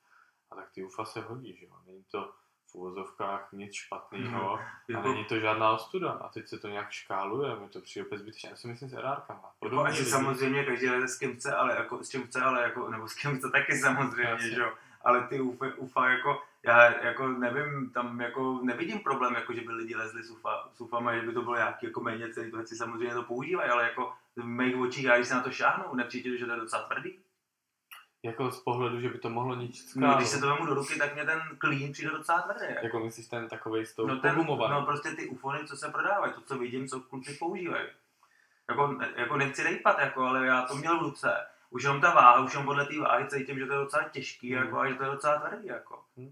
[0.51, 2.33] a tak ty UFA se hodí, že jo, není to,
[2.71, 5.07] v úvozovkách nic špatného no, a jako...
[5.07, 6.11] není to žádná ostuda.
[6.11, 8.93] A teď se to nějak škáluje, mi to přijde opět zbytečně, já si myslím s
[8.93, 9.51] erárkama.
[9.63, 12.89] Jako asi samozřejmě každý leze s kým chce, ale jako s čím chce, ale jako,
[12.89, 14.73] nebo s kým chce taky samozřejmě, že jo.
[15.03, 19.73] Ale ty UFA, UFA jako, já jako nevím, tam jako nevidím problém, jako že by
[19.73, 22.57] lidi lezli s, UFA, s UFama, že by to bylo nějaký jako méně celý, to
[22.57, 25.95] věci samozřejmě to používají, ale jako v mých očích, já když se na to šáhnu,
[25.95, 27.19] nepřijde, že to je docela tvrdý.
[28.23, 29.95] Jako z pohledu, že by to mohlo ničit.
[29.95, 32.65] No, když se to vemu do ruky, tak mě ten klín přijde docela tvrdý.
[32.69, 35.89] Jako, jako myslíš ten takový s tou no, ten, no prostě ty ufony, co se
[35.89, 37.87] prodávají, to, co vidím, co kluci používají.
[38.69, 41.47] Jako, jako nechci rejpat, jako, ale já to měl v ruce.
[41.71, 44.53] Už jenom ta váha, už jenom podle té váhy cítím, že to je docela těžký,
[44.53, 44.63] hmm.
[44.63, 45.67] jako, a že to je docela tvrdý.
[45.67, 45.99] Jako.
[46.17, 46.31] Hmm.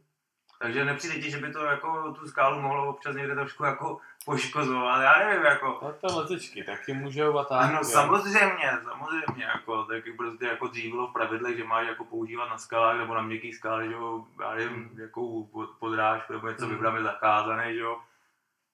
[0.61, 5.01] Takže nepřijde ti, že by to jako tu skálu mohlo občas někde trošku jako poškozovat,
[5.01, 5.79] já nevím, jako.
[5.81, 7.69] No to letečky taky můžou a tak.
[7.69, 12.49] Ano, samozřejmě, samozřejmě, jako, tak prostě jako dřív bylo v pravidlech, že máš jako používat
[12.49, 15.49] na skalách nebo na měkkých skále, že jo, já nevím, jakou
[15.79, 16.75] podrážku nebo něco hmm.
[16.75, 18.01] vybrat zakázané, že jo.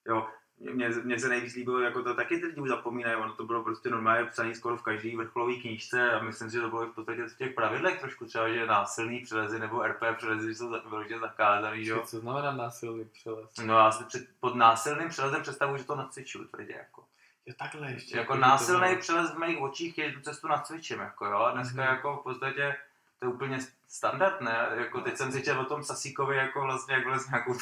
[0.08, 0.28] Jo,
[0.60, 3.64] mně, mně se nejvíc líbilo, jako to taky ty lidi už zapomínají, ono to bylo
[3.64, 6.94] prostě normálně psaný skoro v každé vrcholové knížce a myslím si, že to bylo v
[6.94, 11.86] podstatě v těch pravidlech trošku třeba, že násilný přelezy nebo RP přelezy jsou vyloženě zakázaný,
[11.86, 12.02] jo.
[12.06, 13.50] Co znamená násilný přelez?
[13.64, 17.04] No já si před, pod násilným přelezem představuji, že to nacvičuju tvrdě, jako.
[17.46, 18.16] Jo, takhle ještě.
[18.16, 21.48] Jako, jako násilný přelez v mých očích je tu cestu nacvičím, jako jo.
[21.52, 21.90] Dneska mm-hmm.
[21.90, 22.76] jako v podstatě
[23.18, 24.68] to je úplně standard, ne?
[24.74, 27.54] Jako teď jsem si četl o tom Sasíkovi, jako vlastně, jak vlastně nějakou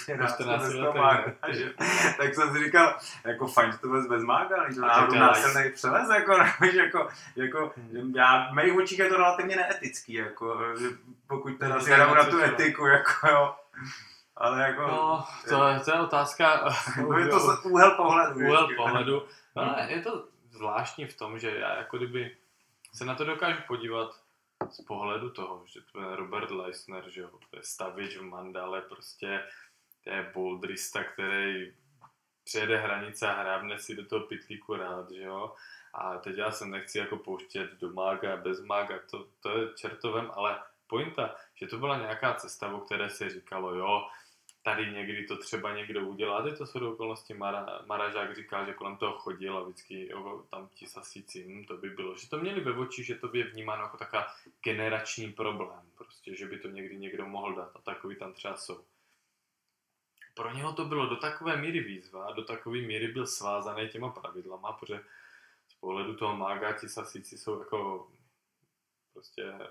[1.53, 1.75] že,
[2.17, 5.71] tak jsem si říkal, jako fajn, že to vůbec bez mága, ale to náhodou násilný
[5.71, 7.73] přelez, jako, nevíš, jako, jako,
[8.15, 10.59] já, v mých očích je to relativně neetický, jako,
[11.27, 13.55] pokud teda si hraju na tu etiku, jako jo.
[14.37, 14.83] Ale jako...
[14.83, 16.69] No, to, je, to je otázka...
[17.11, 18.41] No je to úhel pohledu.
[18.41, 19.23] Úhel pohledu.
[19.57, 22.37] No, je to zvláštní v tom, že já jako kdyby
[22.95, 24.24] se na to dokážu podívat
[24.71, 28.81] z pohledu toho, že to je Robert Leisner, že jo, to je stavič v Mandale,
[28.81, 29.45] prostě
[30.05, 31.75] to je bouldrista, který
[32.45, 35.55] přejede hranice a hrábne si do toho pitlíku rád, že jo.
[35.95, 40.31] A teď já se nechci jako pouštět do mága, bez mága, to, to je čertovem,
[40.35, 44.09] ale pointa, že to byla nějaká cesta, o které se říkalo, jo,
[44.65, 46.43] tady někdy to třeba někdo udělá.
[46.43, 50.45] Teď to jsou do okolnosti Mara, Maražák říkal, že kolem toho chodil a vždycky jo,
[50.51, 52.17] tam ti sasíci, hm, to by bylo.
[52.17, 54.27] Že to měli ve oči, že to by je vnímáno jako taková
[54.63, 55.91] generační problém.
[55.99, 58.85] Prostě, že by to někdy někdo mohl dát a takový tam třeba jsou.
[60.35, 64.73] Pro něho to bylo do takové míry výzva, do takové míry byl svázaný těma pravidlama,
[64.73, 65.01] protože
[65.69, 68.09] z pohledu toho mága ti sasíci jsou jako
[69.13, 69.67] prostě eh,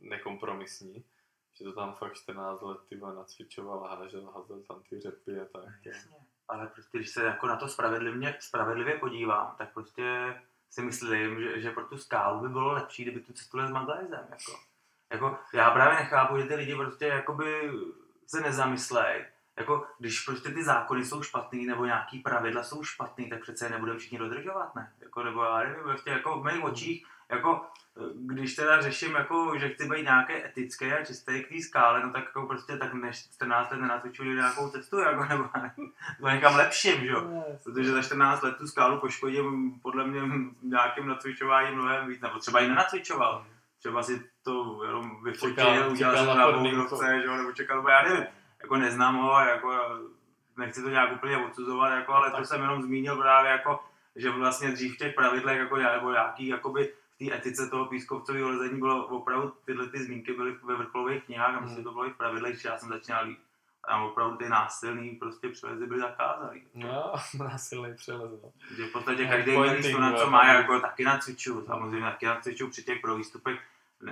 [0.00, 1.04] nekompromisní
[1.54, 5.44] že to tam fakt 14 let ty nacvičoval a hážel, házel tam ty řepy a
[5.44, 5.74] tak.
[5.84, 6.16] Jasně.
[6.48, 10.34] Ale prostě, když se jako na to spravedlivě, spravedlivě podívám, tak prostě
[10.70, 14.26] si myslím, že, že pro tu skálu by bylo lepší, kdyby tu cestu s Maglajzem.
[14.30, 14.60] Jako.
[15.10, 17.70] jako, já právě nechápu, že ty lidi prostě jakoby
[18.26, 19.26] se nezamyslej.
[19.56, 23.70] Jako, když prostě ty zákony jsou špatný, nebo nějaký pravidla jsou špatný, tak přece je
[23.70, 24.92] nebudeme všichni dodržovat, ne?
[25.00, 27.60] Jako, nebo já nevím, prostě jako v mých očích jako,
[28.14, 32.12] když teda řeším, jako, že chci být nějaké etické a čisté k té skále, no
[32.12, 35.44] tak jako prostě tak než 14 let nenacvičuji nějakou cestu, jako, nebo
[36.20, 37.44] to někam lepším, že jo?
[37.64, 40.20] Protože za 14 let tu skálu poškodím podle mě
[40.62, 43.46] nějakým nacvičováním mnohem víc, nebo třeba i nenacvičoval.
[43.78, 48.26] Třeba si to jenom vyfotil, udělal jsem na bouldrovce, že nebo čekal, nebo já nevím,
[48.62, 49.98] jako neznám ho, jako
[50.56, 53.80] nechci to nějak úplně odsuzovat, jako, ale to jsem jenom zmínil právě jako,
[54.16, 56.92] že vlastně dřív v těch pravidlech jako, nebo nějaký jakoby,
[57.28, 61.60] té etice toho pískovcového lezení bylo opravdu tyhle ty zmínky byly ve vrcholových knihách a
[61.60, 63.38] myslím, že to bylo i v pravidlech, že já jsem začínal líp.
[63.84, 66.60] A tam opravdu ty násilný prostě přelezy byly zakázané.
[66.74, 68.52] No, násilný přelez, no.
[68.76, 72.82] Že v podstatě každý místo, na co má, jako taky nacvičuju, samozřejmě taky nacvičuju při
[72.82, 73.60] těch provýstupech,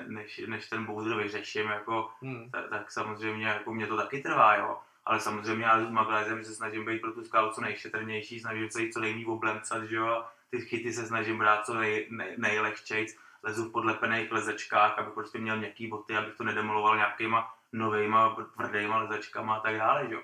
[0.07, 2.51] než, než ten boulder vyřeším, jako, hmm.
[2.51, 4.79] tak, tak, samozřejmě jako mě to taky trvá, jo.
[5.05, 8.83] Ale samozřejmě já s Maglajzem se snažím být pro tu skálu co nejšetrnější, snažím se
[8.83, 13.17] jít co nejméně oblemcat, že jo ty chyty se snažím brát co nej, nej, nejlehčejc,
[13.43, 18.99] lezu v podlepených lezečkách, aby prostě měl měkký boty, abych to nedemoloval nějakýma novejma, tvrdýma
[18.99, 20.21] lezečkama a tak dále, že jo.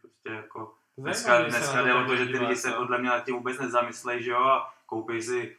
[0.00, 3.34] Prostě jako, dneska, dneska jde o to, že ty lidi se podle mě na tím
[3.34, 5.56] vůbec nezamyslejí, že jo, a koupí si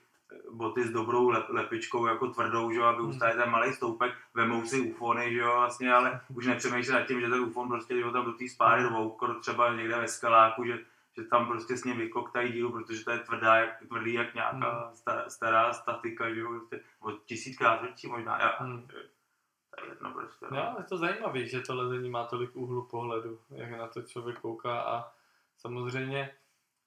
[0.52, 3.10] boty s dobrou lep, lepičkou, jako tvrdou, že jo, aby Hmm.
[3.10, 7.22] ustáli ten malý stoupek, vemou si ufony, že jo, vlastně, ale už nepřemýšlí nad tím,
[7.22, 9.10] že ten ufon prostě, že ho tam do té spáry Hmm.
[9.10, 10.80] kor třeba někde ve skaláku, že,
[11.18, 14.86] že tam prostě s ním vykoktají dílu, protože to je tvrdá, jak, tvrdý jak nějaká
[14.86, 14.96] Hmm.
[14.96, 18.88] stará, stará statika, že jo, prostě, o tisíckrát větší možná, já, Hmm.
[18.88, 19.04] to je
[19.90, 20.46] jedno prostě.
[20.52, 20.58] no.
[20.58, 24.40] Jo, je to zajímavé, že to lezení má tolik úhlu pohledu, jak na to člověk
[24.40, 25.12] kouká a
[25.58, 26.34] samozřejmě,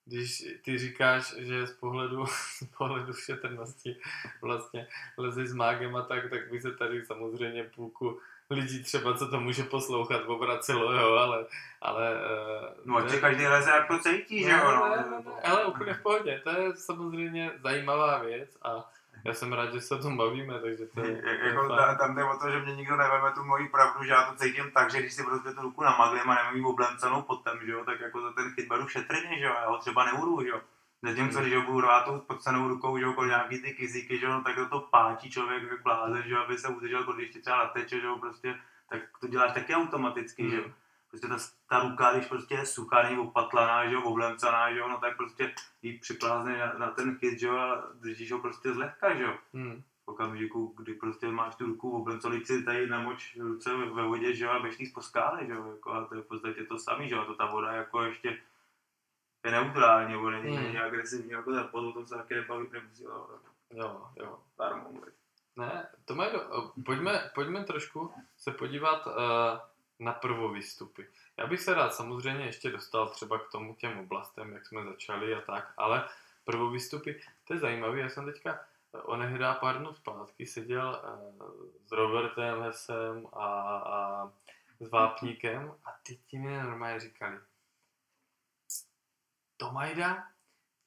[0.05, 2.27] když ty říkáš, že z pohledu,
[2.59, 3.97] z pohledu šetrnosti
[4.43, 4.88] vlastně
[5.19, 9.41] lezeš s mágem a tak, tak by se tady samozřejmě půlku lidí třeba, co to
[9.41, 11.45] může poslouchat, obracelo, jo, ale,
[11.83, 14.85] ale eh, No, ať je- každý leze, jak to cítí, že jo, no.
[15.45, 18.91] ale úplně v pohodě, to je samozřejmě zajímavá věc a
[19.25, 22.15] já jsem rád, že se o tom bavíme, takže to je, je jako ta, tam
[22.15, 24.91] jde o to, že mě nikdo neveme tu moji pravdu, že já to cítím tak,
[24.91, 28.01] že když si prostě tu ruku namaglím a nemám ji oblemcanou potem, že jo, tak
[28.01, 30.61] jako za ten chyt beru šetrně, že jo, já ho třeba neurvu, že jo.
[31.03, 31.43] Zatímco, Hmm.
[31.43, 34.43] když ho budu rvát tou podcenou rukou, že jo, nějaký ty kyzíky, že jo, no,
[34.43, 37.57] tak to, to pátí člověk jak blázen, že jo, aby se udržel, když ti třeba
[37.59, 38.59] nateče, že jo, prostě,
[38.91, 40.63] tak to děláš taky automaticky, že jo.
[40.63, 40.73] Hmm.
[41.09, 41.37] Prostě ta,
[41.69, 45.17] ta ruka, když prostě je suchá, není opatlaná, že jo, oblemcaná, že jo, no tak
[45.17, 49.23] prostě jí připlázne na, na ten chyt, že jo, a držíš ho prostě zlehka, že
[49.23, 49.83] jo Hmm.
[50.05, 54.45] v okamžiku, kdy prostě máš tu ruku oblemcanou, si tady namoč ruce ve vodě, že
[54.45, 57.09] jo, a běžíš po skále, že jo, jako, a to je v podstatě to samé,
[57.09, 58.39] že jo, a to ta voda jako ještě
[59.44, 60.76] je neutrální, nebo není, Hmm.
[60.76, 63.05] agresivní, jako ten pod, o tom se taky nebavit nemusí,
[63.70, 64.38] Jo, jo.
[64.57, 65.14] pár mluvit.
[65.57, 66.72] Ne, to mají do...
[66.85, 69.12] pojďme, pojďme trošku se podívat uh,
[69.98, 71.03] na prvovýstupy.
[71.37, 75.35] Já bych se rád samozřejmě ještě dostal třeba k tomu těm oblastem, jak jsme začali
[75.35, 76.09] a tak, ale
[76.44, 77.12] prvovýstupy,
[77.44, 78.61] to je zajímavé, já jsem teďka
[78.94, 81.03] eh, onehdá pár dnů zpátky seděl
[81.40, 81.46] uh,
[81.87, 84.31] s Robertem Hesem a, a
[84.81, 87.38] s Vápníkem a ty ti mi normálně říkali,
[89.61, 90.27] Tomajda,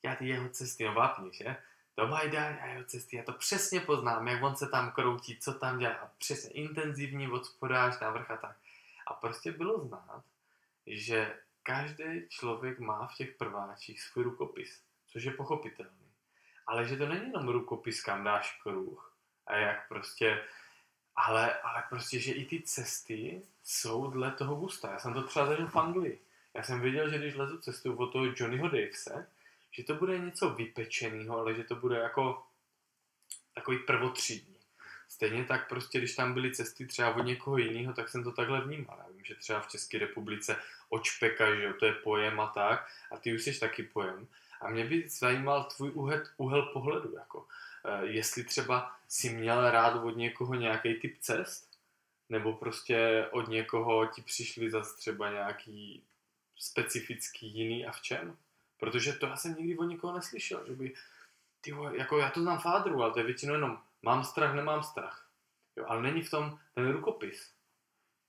[0.04, 1.56] já ty jeho cesty, no Vápník, že?
[1.96, 5.80] Tomajda, já jeho cesty, já to přesně poznám, jak on se tam kroutí, co tam
[5.80, 8.58] dělá, a přesně intenzivní od spoda až na vrch a tak.
[9.08, 10.24] A prostě bylo znát,
[10.88, 16.12] že každý člověk má v těch prváčích svůj rukopis, což je pochopitelný.
[16.68, 20.44] Ale že to není jenom rukopis, kam dáš kruh a jak prostě,
[21.16, 24.92] ale, ale prostě, že i ty cesty jsou dle toho gusta.
[24.92, 26.22] Já jsem to třeba zažil v Anglii.
[26.54, 29.28] Já jsem věděl, že když lezu cestu od toho Johnnyho Davese,
[29.72, 32.44] že to bude něco vypečeného, ale že to bude jako
[33.54, 34.54] takový prvotřídní.
[35.08, 38.62] Stejně tak prostě, když tam byly cesty třeba od někoho jiného, tak jsem to takhle
[38.62, 38.98] vnímal.
[39.00, 40.56] Já vím, že třeba v České republice
[40.90, 44.28] očpeka, že jo, to je pojem a tak, a ty už jsi taky pojem.
[44.62, 47.48] A mě by zajímal tvůj úhel, úhel pohledu, jako
[47.86, 51.80] eh, jestli třeba si měl rád od někoho nějaký typ cest,
[52.30, 56.04] nebo prostě od někoho ti přišli zase třeba nějaký
[56.64, 58.38] specifický jiný a v čem?
[58.78, 60.94] Protože to já jsem nikdy od nikoho neslyšel, že by,
[61.62, 64.84] ty vole, jako já to znám fádru, ale to je většinou jenom mám strach, nemám
[64.84, 65.26] strach.
[65.76, 67.54] Jo, ale není v tom ten rukopis.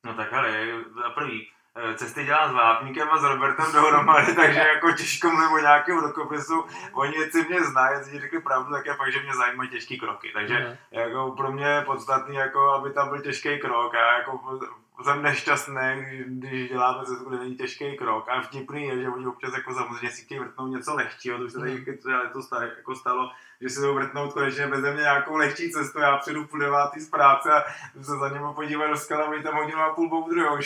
[0.07, 0.67] No tak ale,
[1.03, 5.53] za prvý, eh, cesty dělám s Vápníkem a s Robertem dohromady, takže jako těžko mluvím
[5.53, 6.65] o nějakém rukopisu.
[6.93, 9.97] Oni si mě znají, jestli ti řekli pravdu, tak je fakt, že mě zajímají těžké
[9.97, 10.31] kroky.
[10.35, 13.95] Takže jako pro mě je podstatný, jako aby tam byl těžký krok.
[13.95, 14.61] A jako
[15.03, 18.29] jsem nešťastný, když děláme cestu, kde není těžký krok.
[18.29, 21.53] A vtipný je, že oni občas jako samozřejmě si chtějí vrtnout něco lehčího, to už
[21.53, 23.31] se tady třeba letos sta- jako stalo,
[23.61, 25.99] že si jdou vrtnout konečně bez mě nějakou lehčí cestu.
[25.99, 27.63] Já přijdu půl devátý z práce a
[28.03, 30.57] se za něma podívat do skala, oni tam hodinu a půl boudrujou.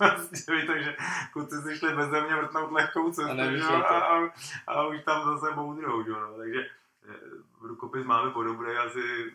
[0.32, 0.96] víš, takže
[1.32, 3.74] kluci si šli bez mě vrtnout lehkou cestu A že to.
[3.74, 4.30] a, a,
[4.66, 6.20] a, už tam zase boudrujou.
[6.20, 6.36] No.
[6.38, 6.60] Takže
[7.08, 7.14] eh,
[7.60, 9.32] rukopis máme podobný, asi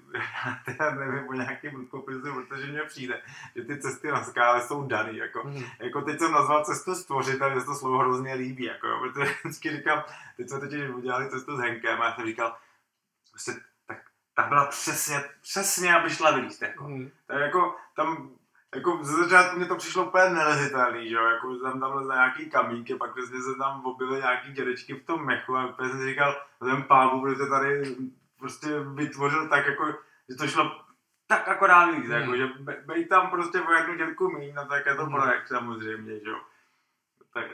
[0.80, 3.22] já nevím o nějakém rukopisu, protože mně přijde,
[3.56, 5.18] že ty cesty na skále jsou daný.
[5.18, 5.64] Jako, Mhm.
[5.80, 9.32] jako teď jsem nazval cestu stvořitel, mě se to slovo hrozně líbí, jako, jo, protože
[9.44, 10.04] vždycky říkám,
[10.38, 12.56] teď jsme totiž udělali cestu s Henkem a já jsem říkal,
[13.32, 13.52] prostě,
[13.88, 13.98] tak,
[14.36, 16.84] ta byla přesně, přesně, aby šla vylíst, jako.
[16.84, 17.10] Mhm.
[17.28, 18.30] Tak jako tam,
[18.76, 22.16] jako ze začátku mě to přišlo úplně nelezitelný, že jo, jako jsem tam lezl na
[22.16, 26.00] nějaký kamínky, pak přesně se tam objevily nějaký dědečky v tom mechu a úplně jsem
[26.00, 27.96] si říkal, ten pávu, protože tady
[28.40, 29.94] prostě vytvořil tak jako,
[30.30, 30.82] že to šlo
[31.28, 32.12] tak akorát víc, Hmm.
[32.12, 35.14] jako, že be- bej tam prostě o jednu dělku míň, no tak je to Hmm.
[35.16, 36.38] projekt samozřejmě, že jo.
[37.34, 37.46] Tak,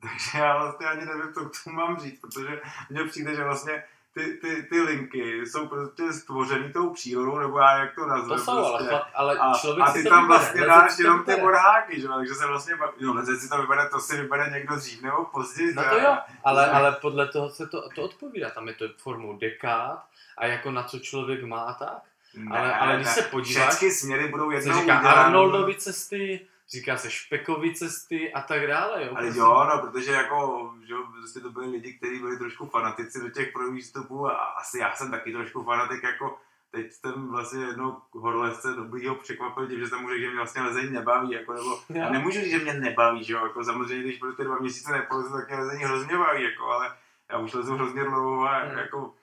[0.00, 3.84] takže já vlastně ani nevím, co k tomu mám říct, protože mně přijde, že vlastně
[4.14, 8.28] ty, ty, ty linky jsou prostě stvořený tou přírodou, nebo já jak to nazvu.
[8.28, 8.98] To jsou, prostě.
[9.14, 12.46] ale, a, člověk a ty tam vybere, vlastně dáš jenom ty borháky, že takže se
[12.46, 15.74] vlastně, jo, lezec si to vybere, to si vybere někdo dřív nebo později.
[15.74, 18.50] No to jo, ale, ale podle toho se to, to odpovídá.
[18.50, 20.06] Tam je to formou dekád
[20.38, 22.02] a jako na co člověk má tak.
[22.34, 25.18] Ne, ale- ale když ne, se podíváš- Všechny směry budou Se jednou říká udělaný.
[25.18, 29.04] Arnoldovy cesty říká se špekový cesty a tak dále.
[29.04, 29.38] Jo, Ale prostě.
[29.40, 33.52] jo, no, protože jako, že prostě to byli lidi, kteří byli trošku fanatici do těch
[33.72, 36.38] výstupů a asi já jsem taky trošku fanatik, jako
[36.70, 40.62] teď jsem vlastně jednou horolezce dobrýho překvapil tím, že jsem mu řekl, že mě vlastně
[40.62, 44.18] lezení nebaví, jako, nebo, já nemůžu říct, že mě nebaví, že jo, jako samozřejmě, když
[44.18, 46.96] prostě dva měsíce nepolezu, tak mě lezení hrozně baví, jako, ale
[47.30, 48.78] já už lezu hrozně dlouho a Hmm.
[48.78, 49.14] jako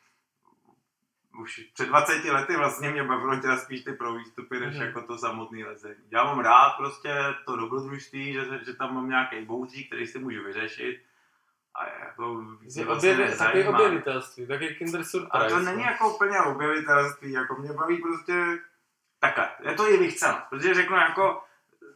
[1.39, 4.85] už před 20 lety vlastně mě bavilo teda spíš ty pro výstupy, než Mhm.
[4.85, 6.03] jako to samotné lezení.
[6.11, 10.43] Já mám rád prostě to dobrodružství, že, že tam mám nějaký boudřík, který si můžu
[10.43, 11.03] vyřešit.
[11.75, 12.43] A jako
[12.85, 15.31] vlastně takový objevitelství, taky Kinder Surprise.
[15.31, 15.89] Ale to není no.
[15.91, 18.59] jako úplně objevitelství, jako mě baví prostě
[19.19, 19.49] takhle.
[19.63, 21.43] Je to i vychcenost, protože řeknu jako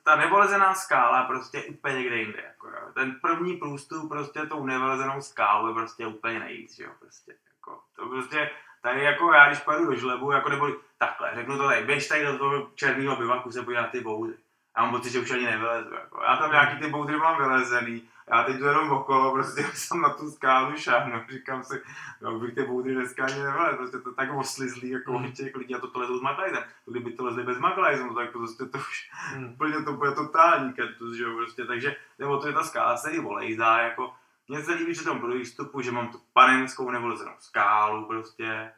[0.03, 2.41] ta nevolezená skála prostě je úplně někde jinde.
[2.47, 2.91] Jako, jo.
[2.93, 7.35] Ten první průstup prostě tou nevolezenou skálu je prostě úplně nejvíc, že jo, prostě.
[7.55, 8.49] Jako, to prostě,
[8.81, 10.67] tady jako já, když pojedu do žlebu, jako nebo
[10.97, 14.33] takhle, řeknu to tady, běž tady do toho černého bivaku se podívat na ty boudy.
[14.77, 15.93] Já mám pocit, že už ani nevylezu.
[15.93, 16.21] Jako.
[16.23, 20.09] Já tam nějaký ty boudry mám vylezený, já teď jdu jenom okolo, prostě jsem na
[20.09, 21.81] tu skálu šáhnu, říkám si,
[22.21, 25.31] no, bych ty boudry dneska ani nevylez, prostě to tak oslizlý, jako mm.
[25.31, 26.63] těch lidí, a to, to lezou s maglajzem.
[26.85, 29.53] To kdyby to lezli bez maglajzem, no, tak prostě to už Hmm.
[29.53, 33.11] úplně to bude totální kentus, že jo, prostě, takže nebo to je ta skála se
[33.11, 34.13] i volejzá, jako
[34.51, 38.71] mně se líbí při tom výstupu, že mám tu panenskou nevolezenou skálu prostě,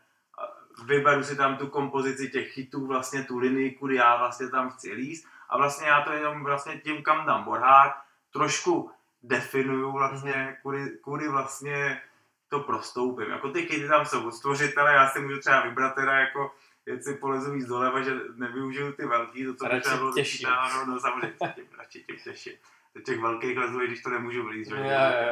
[0.86, 4.93] vyberu si tam tu kompozici těch chytů, vlastně tu linii, kudy já vlastně tam chci
[4.93, 8.91] líst a vlastně já to jenom vlastně tím, kam dám borhák, trošku
[9.23, 12.01] definuju vlastně, kudy, kudy vlastně
[12.47, 13.29] to prostoupím.
[13.29, 16.55] Jako ty chyty tam jsou stvořitele, já si můžu třeba vybrat teda jako
[17.01, 20.45] si polezu víc doleva, že nevyužiju ty velký, to, co by třeba bylo těžší.
[20.45, 22.59] No, no, samozřejmě, tím, radši tím těžší.
[23.06, 24.75] Těch velkých lezů, když to nemůžu vlízt, že?
[24.77, 24.84] Jo.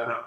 [0.08, 0.24] No,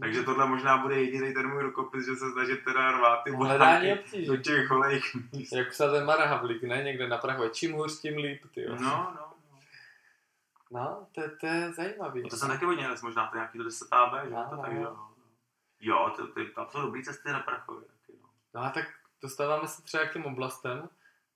[0.00, 3.92] takže tohle možná bude jediný ten můj rukopis, že se snažím teda rvát ty Hledání
[3.92, 4.26] obtíží.
[4.26, 5.52] do těch holejch míst.
[5.52, 6.82] Jak psal ten Mara Havlík, ne?
[6.82, 7.48] Někde na Prahu.
[7.48, 8.76] Čím hůř, tím líp, ty jo.
[8.80, 9.32] No, no, no.
[10.70, 12.28] No, to, to je zajímavý.
[12.28, 14.30] To jsem taky hodně možná to nějaký do 10 AB, že?
[14.30, 14.62] No, to, no.
[14.62, 15.12] takže, no.
[15.80, 17.88] Jo, to, ty, tam jsou dobrý cesty na Prachově.
[18.22, 18.28] no.
[18.54, 18.84] No a tak
[19.22, 20.88] dostáváme se třeba k těm oblastem.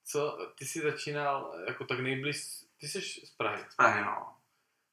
[0.04, 2.36] Co, ty jsi začínal jako tak nejbliž,
[2.80, 3.64] ty jsi z Prahy.
[3.68, 4.34] Z Prahy, no.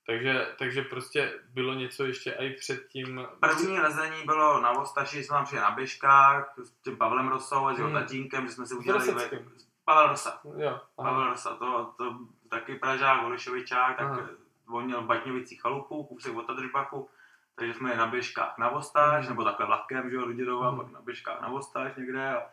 [0.07, 3.27] Takže, takže prostě bylo něco ještě i před tím...
[3.39, 7.73] První lezení bylo na Vostaši, jsme tam přijeli na Běžkách s tím Pavlem Rosou a
[7.73, 7.99] s jeho Hmm.
[7.99, 9.11] tatínkem, že jsme si udělali...
[9.11, 9.51] Roseckým.
[9.85, 10.41] Pavel Rosa.
[10.57, 11.27] Jo, Pavel.
[11.27, 12.17] Rosa, to, to
[12.49, 14.29] taky Pražák, Holešovičák, tak Aha.
[14.69, 17.09] on měl v Batňovicích chalupu, kousek od Tadržbachu,
[17.55, 19.29] takže jsme jeli na běžkách na Vostáž, Mhm.
[19.33, 20.79] nebo takhle vlakem, že jo, do Dědova, Mhm.
[20.81, 22.43] pak na běžkách na Vostáž někde a,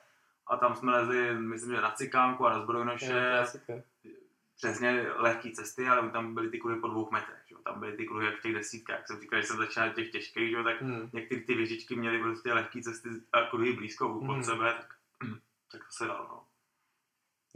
[0.47, 3.45] a tam jsme lezli, myslím, že na Cikánku a na Zbrojnoše,
[4.57, 8.27] přesně lehké cesty, ale tam byly ty kruhy po dvou metrech, tam byly ty kruhy
[8.27, 11.11] jak v těch desítkách, jak jsem říkal, že jsem začínal těch těžkých, že tak Hmm.
[11.13, 14.43] některé ty věžičky měly prostě lehké cesty a kruhy blízko od Mhm.
[14.45, 14.95] sebe, tak,
[15.73, 16.45] tak to se dalo, no.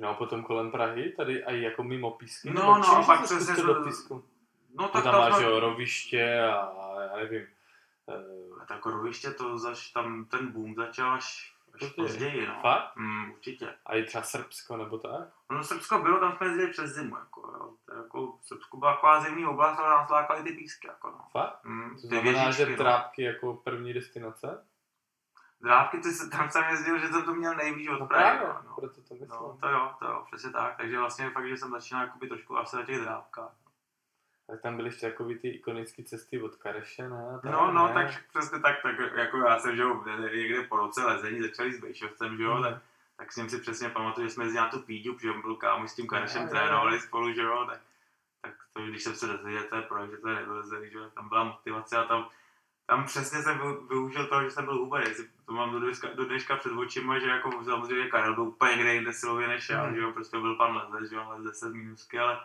[0.00, 2.50] No potom kolem Prahy, tady i jako mimo písky.
[2.50, 4.24] No, no, čím pak se to- do písku.
[4.74, 7.46] No tak tam tam máš, jo, roviště a já nevím.
[8.08, 11.54] eh, A tak roviště to zač, tam ten boom začal až,
[11.86, 12.08] až Později.
[12.30, 12.58] později, no.
[12.62, 12.96] Fakt?
[12.96, 13.74] Mm, určitě.
[13.86, 15.28] A i třeba Srbsko nebo tak?
[15.50, 17.72] No Srbsko bylo, tam jsme jezdili přes zimu, jako, jo.
[17.86, 21.24] To jako, Srbsko byla taková zimní oblast, ale nás lákaly ty písky, jako, no.
[21.32, 21.64] Fakt?
[21.64, 22.76] Mm, To ty znamená, že věžičky, no.
[22.76, 24.64] trápky jako první destinace?
[25.60, 28.60] Drávky, ty se, tam jsem jezdil, že jsem to měl nejvíc od No Prahy, no,
[28.68, 28.74] no.
[28.76, 29.28] proto to myslím.
[29.28, 30.76] No, to jo, to jo, přesně tak.
[30.76, 33.52] Takže vlastně fakt, že jsem začínal jakoby trošku asi na těch drávkách.
[34.50, 37.38] Tak tam byly ještě takový ty ikonické cesty od Kareše, ne?
[37.42, 37.94] Tak, No, no, ne?
[37.94, 41.80] tak přesně tak, tak jako já jsem, že jo, někde po roce lezení začali s
[41.80, 42.62] Bejšovcem, že jo, Hmm.
[42.62, 42.82] tak,
[43.16, 45.56] tak s ním si přesně pamatuju, že jsme jezdili na tu píďu, že on byl
[45.56, 46.48] kámo s tím Karešem jo.
[46.48, 47.80] trénovali spolu, že jo, tak,
[48.42, 50.46] tak to, když jsem se dozvěděl, to je projekt, že to je
[50.90, 52.28] že jo, tam byla motivace a tam,
[52.86, 56.08] tam přesně jsem vy- využil toho, že jsem byl hubený, si to mám do dneška,
[56.14, 59.84] do dneška před očima, že jako samozřejmě Karel byl úplně někde jinde silově než já,
[59.86, 59.94] Mhm.
[59.94, 62.40] že jo, prostě byl pan Lezec, že jo, ale 10 minusky, ale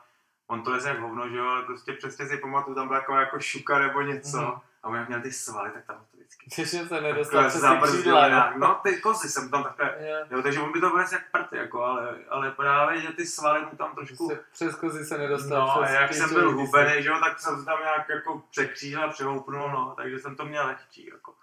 [0.48, 3.16] on to leze jak hovno, že jo, ale prostě přesně si pamatuju, tam byla jako,
[3.16, 4.38] jako šuka nebo něco.
[4.38, 4.60] Mhm.
[4.84, 7.68] A on jak měl ty svaly, tak tam to vždycky Přesně se nedostal přes ty
[7.88, 8.54] křídla?
[8.58, 10.26] No ty kozy jsem tam takhle, Jo.
[10.30, 13.66] jo, takže on by to vlez jak prd, jako, ale, ale právě, že ty svaly
[13.66, 17.04] mu tam trošku, Se, přes kozy se nedostal no a přes jak jsem byl hubený,
[17.04, 20.46] že jo, tak jsem se tam nějak jako překřížil a přehoupnul, no, takže jsem to
[20.46, 21.36] měl lehčí, jako.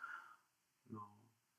[0.90, 1.00] No.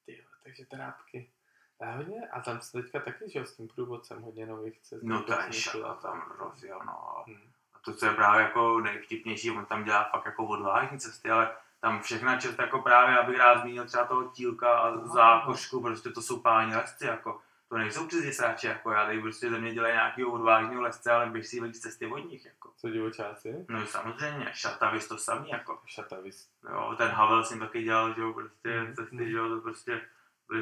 [0.05, 1.31] Ty jo, takže trápky.
[1.81, 5.03] A hodně, a tam se teďka taky, že s tím průvodcem hodně nových cest.
[5.03, 7.23] No to je šala tam rozjel, no.
[7.27, 7.51] Hm.
[7.75, 11.51] A to, co je právě jako nejvtipnější, on tam dělá fakt jako odvážní cesty, ale
[11.79, 15.07] tam všechna čest jako právě, abych rád zmínil třeba toho tílka a No.
[15.07, 17.41] zákošku, prostě to jsou páni lesci, jako.
[17.69, 21.25] To nejsou přes sráči, jako já tady prostě ze mě dělají nějakého odvážného lesce, ale
[21.29, 22.69] běž si víc cesty od nich, jako.
[22.77, 23.65] Co divočáci?
[23.69, 25.79] No samozřejmě, šatavis to samý, jako.
[25.85, 26.49] Šatavis.
[26.71, 28.95] Jo, ten Havel ním taky dělal, že jo, prostě Mhm.
[28.95, 30.01] cesty, že jo, to prostě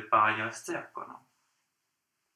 [0.09, 1.19] páni lesci, jako no.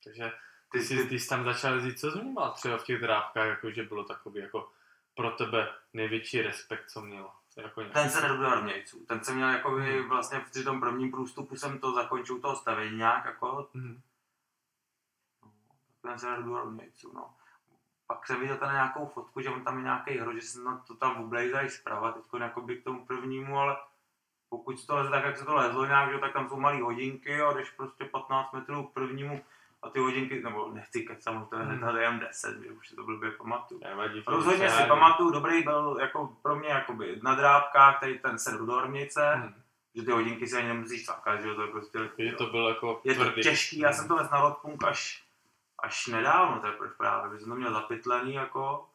[0.04, 0.32] Takže
[0.72, 3.84] Ty, jsi, ty, jsi tam začal jezdit, co vnímal třeba v těch drávkách, jako že
[3.84, 4.72] bylo takový jako
[5.16, 7.30] pro tebe největší respekt, co měl?
[7.58, 7.94] Jako nějak...
[7.94, 9.06] Ten se nedobil rovnějců.
[9.06, 10.10] Ten jsem měl jako by Hmm.
[10.10, 14.02] vlastně při tom prvním průstupu jsem to zakončil toho stavění nějak jako, Mhm.
[16.02, 17.34] ten se nedobil rovnějců, no.
[18.08, 20.78] Pak jsem viděl tady nějakou fotku, že on tam je nějaký hro, že se na
[20.78, 22.24] to tam oblejzají zprava, teď
[22.82, 23.78] k tomu prvnímu, ale
[24.58, 26.82] pokud se to leze tak, jak se to lezlo nějak, že, tak tam jsou malé
[26.82, 29.44] hodinky a jdeš prostě 15 metrů k prvnímu
[29.82, 31.78] a ty hodinky, nebo nechci kecat, to je Hmm.
[31.78, 33.82] hned jen 10, že už si to blbě pamatuju.
[33.84, 38.40] Nevadí, to Rozhodně si pamatuju, dobrý byl jako pro mě jakoby na drápkách, tady ten
[38.40, 39.54] sedl do hornice, Mhm.
[39.96, 42.10] že ty hodinky si ani nemusíš cakat, že to je prostě...
[42.18, 45.24] Je to byl jako je to těžký, já jsem to vezl na Rodpunk až,
[45.84, 48.90] až nedávno teprve právě, protože jsem to měl zapytlený jako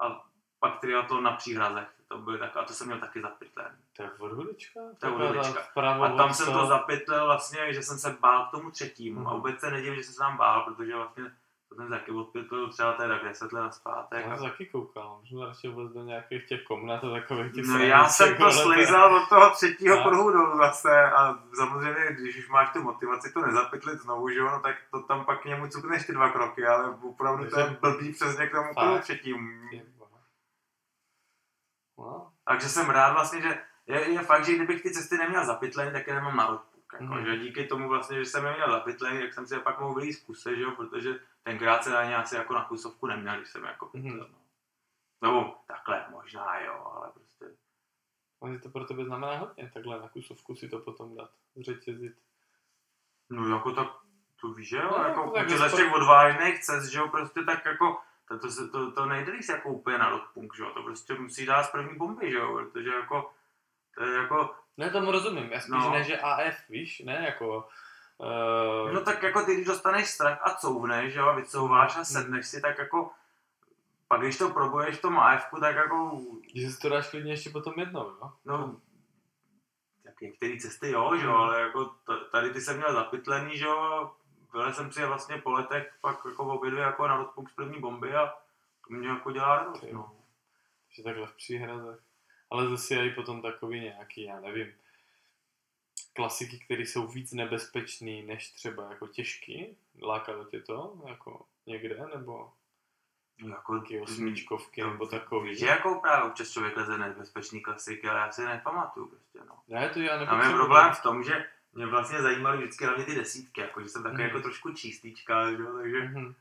[0.00, 0.24] a
[0.60, 3.76] pak triatlon na příhrazech, to byly tak, a to jsem měl taky zapytlený.
[3.96, 4.80] To je vodhulička?
[5.00, 5.60] To je vodhulička.
[5.70, 9.28] Vpravo A tam jsem to zapytlel vlastně, že jsem se bál k tomu třetímu Mhm.
[9.28, 11.24] a vůbec se nedivím, že jsem se tam bál, protože vlastně
[11.68, 14.26] to jsem taky odpytlil třeba je tak 10 let naspátek.
[14.26, 17.78] Já jsem taky koukal, možná radši vůbec do nějakých těch komnat a takových těch No
[17.78, 20.02] já jsem to slizal od toho třetího A?
[20.02, 24.44] pruhu dolů zase a samozřejmě, když už máš tu motivaci to nezapytlit znovu, že jo,
[24.50, 27.64] no tak to tam pak k němu cukneš ty dva kroky, ale opravdu to je
[27.64, 29.02] Takže- blbý přesně k tomu pruhu Fakt?
[29.02, 29.68] třetím.
[31.98, 35.92] No, Takže jsem rád vlastně, že je, je fakt, že kdybych ty cesty neměl zapytlený,
[35.92, 36.68] tak je nemám na roadbook.
[37.00, 39.80] Jako, že díky tomu vlastně, že jsem je měl zapytlený, tak jsem si je pak
[39.80, 43.36] mohl vylít z kuse, že jo, protože tenkrát se ani asi jako na kusovku neměl,
[43.36, 44.38] když jsem jako pytlel, no.
[45.22, 47.44] Nebo takhle, možná jo, ale prostě
[48.42, 52.16] ale to pro tebe znamená hodně, takhle na kusovku si to potom dát, zřetězit.
[53.30, 53.86] No jako tak,
[54.40, 56.98] to víš, že jo, No, jako, jako tak protože z aspoň- těch odvážných cest, že
[56.98, 60.62] jo, prostě tak jako, to, to, to, to nejde líst jako úplně na roadpunk, že
[60.62, 63.30] jo, to prostě musí dát z první bomby, že jo, protože jako,
[63.94, 65.90] to je jako, Ne, tomu rozumím, já spíš No.
[65.90, 67.68] ne, že AF, víš, ne, jako...
[68.18, 72.04] Uh, no tak jako ty, když dostaneš strach a couvneš, že jo, a vycouváš a
[72.04, 73.10] sedneš si, tak jako,
[74.08, 76.20] pak když to probuješ v tom AFku, tak jako,
[76.54, 78.32] Že si to dáš klidně ještě potom jednou, jo?
[78.44, 78.76] no,
[80.04, 81.40] tak některé cesty jo, že jo, Hmm.
[81.42, 84.10] ale jako t- tady ty jsem měl zapytlený, že jo,
[84.52, 87.54] vylez jsem si je vlastně po letech, pak jako obě dvě jako na roadpunk z
[87.54, 88.26] první bomby a
[88.88, 89.88] to mě jako dělá radost, Jo.
[89.92, 90.16] no.
[90.90, 92.00] že takhle v příhrazech.
[92.50, 94.72] Ale zase i potom takový nějaký, já nevím,
[96.12, 99.76] klasiky, které jsou víc nebezpečný než třeba jako těžký.
[100.02, 102.52] Lákalo tě to jako někde, nebo
[103.48, 105.56] Jako, taky osmičkovky, nebo takový.
[105.56, 109.58] Že jako právě občas člověk leze nebezpečný klasiky, ale já si je nepamatuju prostě, no.
[109.68, 110.56] Ne, to já Tam je nepotřebuji.
[110.56, 114.22] problém v tom, že mě vlastně zajímaly vždycky hlavně ty desítky, jako, že jsem takový
[114.22, 114.28] Mhm.
[114.28, 116.34] jako trošku čístíčka, že jo, takže Mhm.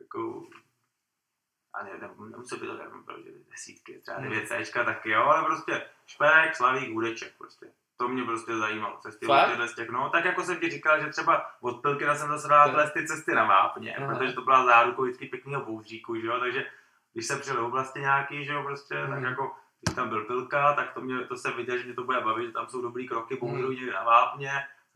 [0.00, 0.46] jako
[1.74, 4.30] a ne, ne, nemusí být to tak, protože desítky, třeba Mhm.
[4.30, 7.66] 9 Cčka taky jo, ale prostě šperek, slavík, hudeček prostě.
[7.96, 9.26] To mě prostě zajímalo, cesty
[9.66, 12.68] z těch, no, tak jako jsem ti říkal, že třeba od Pilkina jsem zase dal
[12.68, 14.06] tyhle ty cesty na vápně, Aha.
[14.14, 16.70] protože to byla zárukou vždycky pěkného bouříku, že jo, takže
[17.12, 19.24] když jsem přijel do oblasti nějaký, že jo, prostě, tak Mhm.
[19.24, 22.20] jako když tam byl Pilka, tak to, mě, to jsem viděl, že mě to bude
[22.20, 23.40] bavit, že tam jsou dobrý kroky, Mhm.
[23.40, 24.50] bouřou někde na vápně,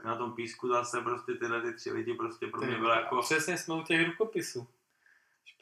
[0.04, 3.20] na tom písku zase prostě tyhle ty tři lidi prostě pro mě bylo jako...
[3.22, 4.66] Přesně jsme u těch rukopisů.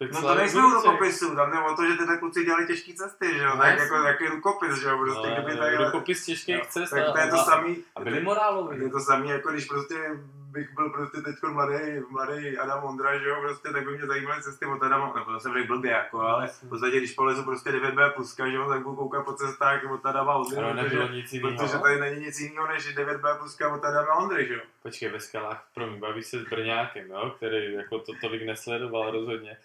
[0.01, 0.85] No to Slavy nejsme u Hudeček.
[0.85, 3.79] rukopisu, tam jde o to, že tyhle kluci dělali těžké cesty, že jo, No, tak
[3.79, 5.77] jako jaký rukopis, že jo, prostě Ale kdyby tady...
[5.77, 8.83] Rukopis těžkých cest tak to je to samý, a byli to moráloví.
[8.83, 10.21] je to samý, jako když prostě
[10.55, 14.43] bych byl prostě teď mladý, mladý Adam Ondra, že jo, prostě, tak by mě zajímaly
[14.43, 17.71] cesty od Adama, nebo to jsem řekl blbě, jako, ale v podstatě, když polezu prostě
[17.71, 21.15] 9B pluska, že jo, tak budu koukat po cestách od Adama Ondry, Ano, nebylo protože,
[21.15, 21.57] nic jiného.
[21.57, 24.61] protože tady není nic jiného než 9B pluska od Adama Ondry, že jo.
[24.83, 29.57] Počkej, ve skalách, promiň, baví se s Brňákem, jo, který jako to tolik nesledoval rozhodně.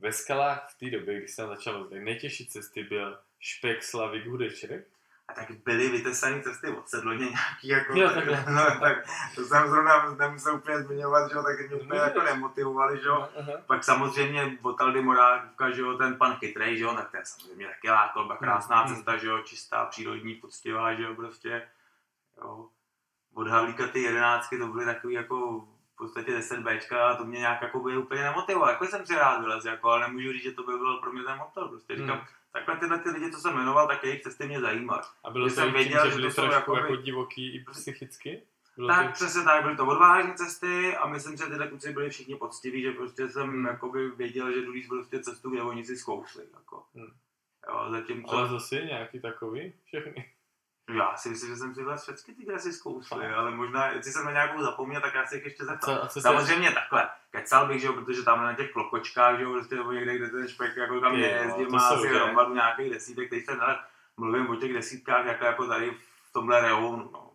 [0.00, 4.86] Ve skalách v té době, když jsem začal, tak nejtěžší cesty byl Špek, Slavik, Hudeček.
[5.28, 9.04] A tak byly vytesané cesty od sedloně nějaký, jako, Jo, tak, no, tak
[9.34, 13.08] to jsem zrovna nemusel úplně zmiňovat, že jo, tak mě úplně No, jako nemotivovali, že
[13.08, 13.28] jo.
[13.40, 13.52] Aha.
[13.66, 17.22] Pak samozřejmě od Aldy Morávka, že jo, ten pan chytrej, že jo, tak to je
[17.24, 18.94] samozřejmě taky lákal, byla krásná Hmm.
[18.94, 21.68] cesta, že jo, čistá, přírodní, poctivá, že jo, prostě,
[22.38, 22.68] jo.
[23.34, 25.60] Od Havlíka ty jedenáctky, to byly takový jako
[25.94, 28.72] v podstatě 10 Bčka a to mě nějak jako by úplně nemotivovalo.
[28.72, 31.22] Jako jsem si rád vylez, jako, ale nemůžu říct, že to by byl pro mě
[31.22, 31.68] ten motor.
[31.68, 32.26] Prostě říkám, Hmm.
[32.54, 35.02] Takhle tyhle ty lidi, co jsem jmenoval, tak jejich cesty mě zajímaly.
[35.24, 36.96] A bylo Že to jsem tím, věděl, že že byli to jsou trošku jakoby- jako
[36.96, 38.42] divoký i psychicky?
[38.76, 39.12] Bylo Tak to...
[39.12, 42.92] přesně tak, byly to odvážné cesty a myslím, že tyhle kluci byli všichni poctiví, že
[42.92, 43.66] prostě jsem Hmm.
[43.66, 46.44] jakoby věděl, že jdu líst prostě cestu, kde oni si zkousli.
[46.54, 46.82] Jako.
[46.94, 47.10] Hmm.
[47.68, 50.33] Jo, zatímco, Ale zase nějaký takový, všechny.
[50.90, 53.22] Já si myslím, že jsem si vlastně všechny ty, si Fakt.
[53.22, 56.20] ale možná, jestli jsem na nějakou zapomněl, tak já si jich ještě co, co se...
[56.20, 59.92] Samozřejmě takhle, kecal bych, že jo, protože tam na těch klokočkách, že jo, prostě nebo
[59.92, 63.44] někde, kde ten špek jako tam Ty jo, jezdí, má asi hromadu nějakých desítek, teď
[63.44, 63.78] se ale
[64.16, 65.90] mluvím o těch desítkách, jako, jako tady
[66.22, 67.32] v tomhle reónu, no.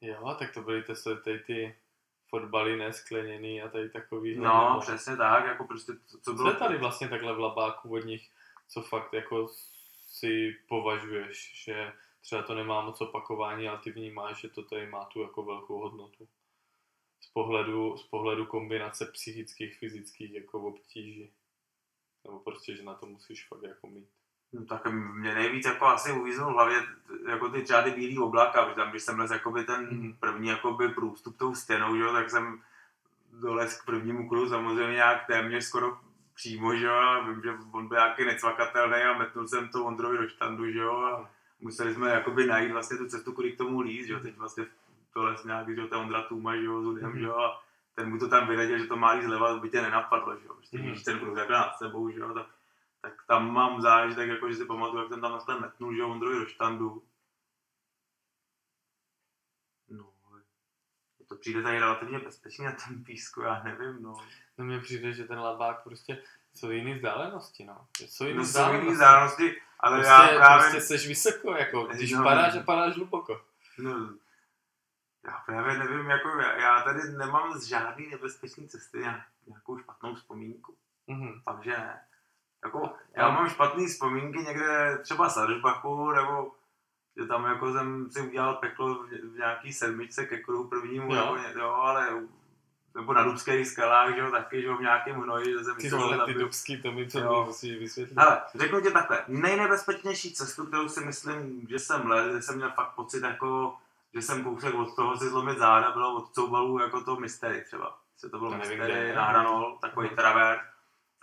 [0.00, 1.76] Jo, tak to byly to, jsou tady ty
[2.28, 4.36] fotbaly neskleněný a tady takový.
[4.36, 7.92] No, přesně tak, jako prostě, co, co Co bylo je tady vlastně takhle v labáku
[7.92, 8.30] od nich
[8.68, 9.48] co fakt jako
[10.06, 11.92] si považuješ, že
[12.24, 15.78] třeba to nemá moc opakování, ale ty vnímáš, že to tady má tu jako velkou
[15.78, 16.28] hodnotu.
[17.20, 21.30] Z pohledu, z pohledu kombinace psychických, fyzických jako obtíží.
[22.24, 24.08] Nebo prostě, že na to musíš fakt jako mít.
[24.52, 26.82] No, tak mě nejvíc jako asi uvízl v hlavě
[27.28, 30.16] jako ty řády bílý oblaka, že tam, když jsem les jakoby ten Mhm.
[30.20, 32.62] první jakoby průstup tou stěnou, že jo, tak jsem
[33.32, 35.98] dolez k prvnímu kruhu samozřejmě nějak téměř skoro
[36.34, 40.18] přímo, že jo, a vím, že on byl nějaký necvakatelný a metnul jsem to Ondrovi
[40.18, 41.30] do štandu, že jo, a
[41.64, 44.66] museli jsme jakoby najít vlastně tu cestu, kudy k tomu líst, že jo, teď vlastně
[45.12, 47.18] to les nějak, že ten Ondra Tuma, že jo, s Udem, Mhm.
[47.18, 47.62] že jo, a
[47.94, 50.54] ten mu to tam vyradil, že to má líst zleva, by tě nenapadlo, že jo,
[50.54, 50.86] prostě Mhm.
[50.88, 52.46] když ten kruh takhle nad sebou, že jo, tak
[53.00, 56.08] tak tam mám zážitek, jako, že si pamatuju, jak jsem tam takhle metnul, že jo,
[56.08, 57.02] Ondrovi do štandu.
[59.88, 60.12] No,
[61.28, 64.14] to přijde tady relativně bezpečně na tom písku, já nevím, no.
[64.58, 66.22] No mně přijde, že ten labák prostě
[66.54, 67.86] jsou jiný vzdálenosti, no.
[68.06, 68.92] Jsou jiný No jsou vzdálenosti.
[68.92, 72.22] vzdálenosti, ale Prostě, já právě, prostě seš vysoko, jako, když No.
[72.24, 73.40] padáš a padáš hluboko.
[73.78, 74.10] no,
[75.26, 80.14] já právě nevím, jako já, já tady nemám z žádný nebezpečný cesty nějak- nějakou špatnou
[80.14, 80.76] vzpomínku.
[81.06, 81.40] Mhm.
[81.44, 82.00] Takže ne.
[82.64, 86.52] Jako, já mám špatné vzpomínky někde třeba z Aržbachu, nebo
[87.16, 91.24] že tam jako jsem si udělal peklo v, v nějaký sedmičce ke kruhu prvnímu, Jo.
[91.24, 92.08] nebo ně, jo, ale
[92.94, 95.90] nebo na Dubských skalách, že jo, taky, že jo, v nějakém hnoji, že jsem Ty
[95.90, 98.18] vole, ty dubský, to mi mi musíš vysvětlit.
[98.18, 102.70] Ale řeknu ti takhle, nejnebezpečnější cestu, kterou si myslím, že jsem les, že jsem měl
[102.70, 103.76] fakt pocit jako,
[104.14, 107.98] že jsem kousek od toho si zlomit záda, bylo od Coubalů jako to Mystery třeba.
[108.18, 109.14] Se to bylo To nevím, Mystery, kde.
[109.14, 110.60] na Hranol, takový travert.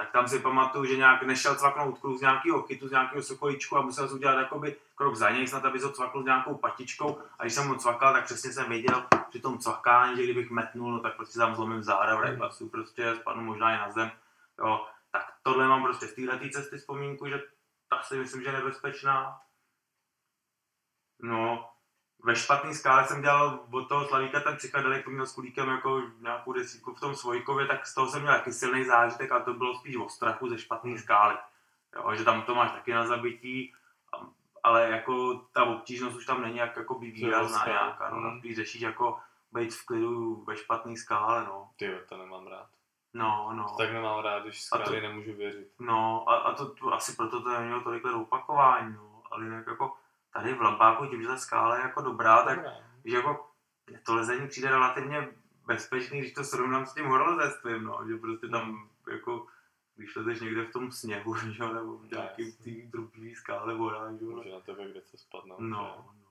[0.02, 3.78] Tak tam si pamatuju, že nějak nešel cvaknout kruh z nějakého chytu, z nějakého sokolíčku
[3.78, 7.22] a musel jsem udělat jakoby krok za něj, snad aby to cvakl s nějakou patičkou.
[7.39, 10.91] A když jsem ho cvakal, tak přesně jsem věděl při tom cvakání, že kdybych metnul,
[10.91, 14.12] no, tak prostě tam zlomím záda v rajbasu, prostě spadnu možná i na zem.
[14.60, 17.43] Jo, tak tohle mám prostě z této cesty vzpomínku, že
[17.89, 19.39] ta si myslím, že je nebezpečná.
[21.20, 21.70] No,
[22.24, 26.01] ve špatný skále jsem dělal od toho Slavíka ten psychedelik, to měl s kulíkem jako
[26.19, 29.53] nějakou desítku v tom Svojkově, tak z toho jsem měl taky silný zážitek, ale to
[29.53, 31.38] bylo spíš o strachu ze špatný skály.
[31.95, 33.74] Jo, že tam to máš taky na zabití,
[34.63, 37.72] ale jako ta obtížnost už tam není jak jako by výrazná skály.
[37.72, 38.39] nějaká, no, Mhm.
[38.39, 39.19] spíš řešíš jako
[39.51, 41.69] být v klidu ve špatný skále, no.
[41.76, 42.67] Ty jo, to nemám rád.
[43.13, 43.69] No, no.
[43.69, 45.72] To tak nemám rád, když zkrátka nemůžu věřit.
[45.80, 49.22] No a, a to, to, asi proto to nemělo tolik opakování, no.
[49.32, 49.93] ale jinak jako
[50.34, 52.78] tady v Lampáku tím, že ta skála je jako dobrá, tak Dobrá.
[53.06, 53.48] že jako
[54.06, 55.28] to lezení přijde relativně
[55.66, 59.48] bezpečný, když to srovnám s tím horolezectvím, no, že prostě tam jako
[59.96, 64.36] když lezeš někde v tom sněhu, že jo, nebo v nějaký tý drublý skále jo.
[64.36, 65.60] Může na tebe kde co spadnout.
[65.60, 65.68] že?
[65.68, 66.30] No, no.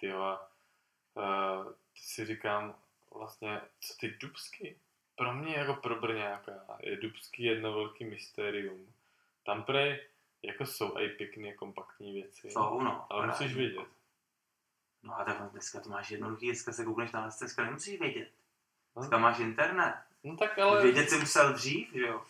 [0.00, 0.06] Ty
[1.16, 2.74] uh, si říkám
[3.14, 4.76] vlastně, co ty dubsky?
[5.16, 8.86] Pro mě jako pro Brňáka je dubský jedno velký mysterium.
[9.46, 10.00] Tam prej
[10.42, 12.50] jako jsou i pěkné kompaktní věci.
[12.50, 13.06] Jsou, no.
[13.10, 13.86] Ale musíš vědět.
[15.02, 18.28] No a tak dneska to máš jednoduchý, dneska se koukneš na les, dneska nemusíš vědět.
[18.96, 19.02] No.
[19.02, 19.94] Dneska máš internet.
[20.24, 20.82] No tak ale...
[20.82, 22.22] Vědět si musel dřív, že jo?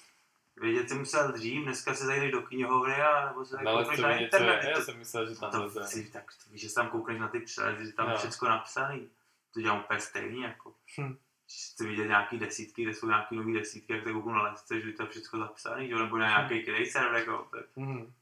[0.56, 4.02] Vědět si musel dřív, dneska se zajdeš do knihovny a nebo se No, koukneš to
[4.02, 4.64] na internet.
[4.64, 5.84] je, já to- jsem myslel, že tam to, leze.
[5.86, 8.18] si, tak víš, že tam koukneš na ty přelezy, že tam je Jo.
[8.18, 9.08] všechno napsaný.
[9.54, 10.74] To dělám úplně stejný, jako.
[11.00, 11.16] Hm.
[11.50, 14.92] Chci vidět nějaký desítky, kde jsou nějaký nový desítky, jak se kouknu na lesce, že
[14.92, 15.98] to je všechno jo?
[15.98, 17.48] nebo na nějaký který server, jako.
[17.52, 17.76] Tak.
[17.76, 18.12] Mhm.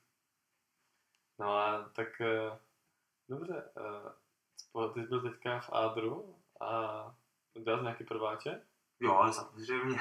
[1.38, 2.58] No a tak eh,
[3.28, 3.70] dobře,
[4.58, 6.70] spo- ty jsi byl teďka v Ádru a
[7.64, 8.62] dělal jsi nějaký prváče?
[9.00, 9.98] Jo, ale samozřejmě.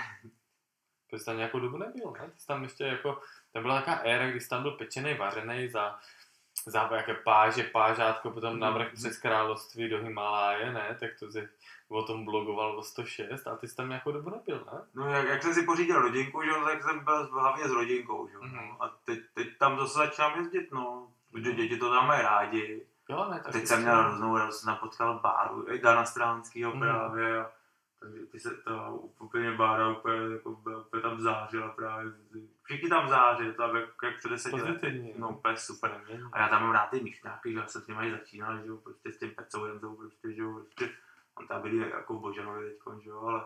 [1.09, 2.32] To jsi tam nějakou dobu nebyl, ne?
[2.32, 3.21] Ty jsi tam ještě jako,
[3.53, 5.99] tam byla taková éra, kdy jsi tam byl pečený, vařený za,
[6.91, 10.97] jaké páže, pážátko, potom navrch přes království do Himaláje, ne?
[10.99, 11.49] Tak to jsi
[11.89, 14.80] o tom blogoval o 106 a ty jsi tam nějakou dobu nebyl, ne?
[14.95, 18.34] No jak, jak jsem si pořídil rodinku, že tak jsem byl hlavně s rodinkou, že
[18.34, 18.39] jo.
[18.43, 18.55] Mhm.
[18.55, 18.84] No.
[18.84, 21.08] A teď, teď tam zase začínám jezdit, no.
[21.32, 22.86] Protože děti to tam mají rádi.
[23.10, 23.39] Jo, ne?
[23.39, 26.80] A Tak teď jsem měl hroznou radost, jsem potkal Báru, i Dana Stránskýho Mhm.
[26.80, 27.39] právě.
[27.45, 27.49] A,
[28.00, 32.14] takže ty se to úplně Bára úplně, jako, úplně tam zářila právě.
[32.64, 34.68] Všichni tam zářili, to jak, jak před deseti lety.
[34.68, 35.14] Pozitivně.
[35.18, 35.91] No úplně super.
[35.91, 36.30] Nemění.
[36.32, 38.78] A já tam mám rád ty místňáky, že já jsem s nimi začínal, že jo,
[38.78, 40.89] prostě s tím Pecoujem, prostě, že jo, prostě,
[41.36, 43.45] on tam byli jako v Božanovi teďko, že jo, ale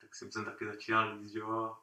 [0.00, 1.78] tak jsem, jsem taky začínal líst, že jo, a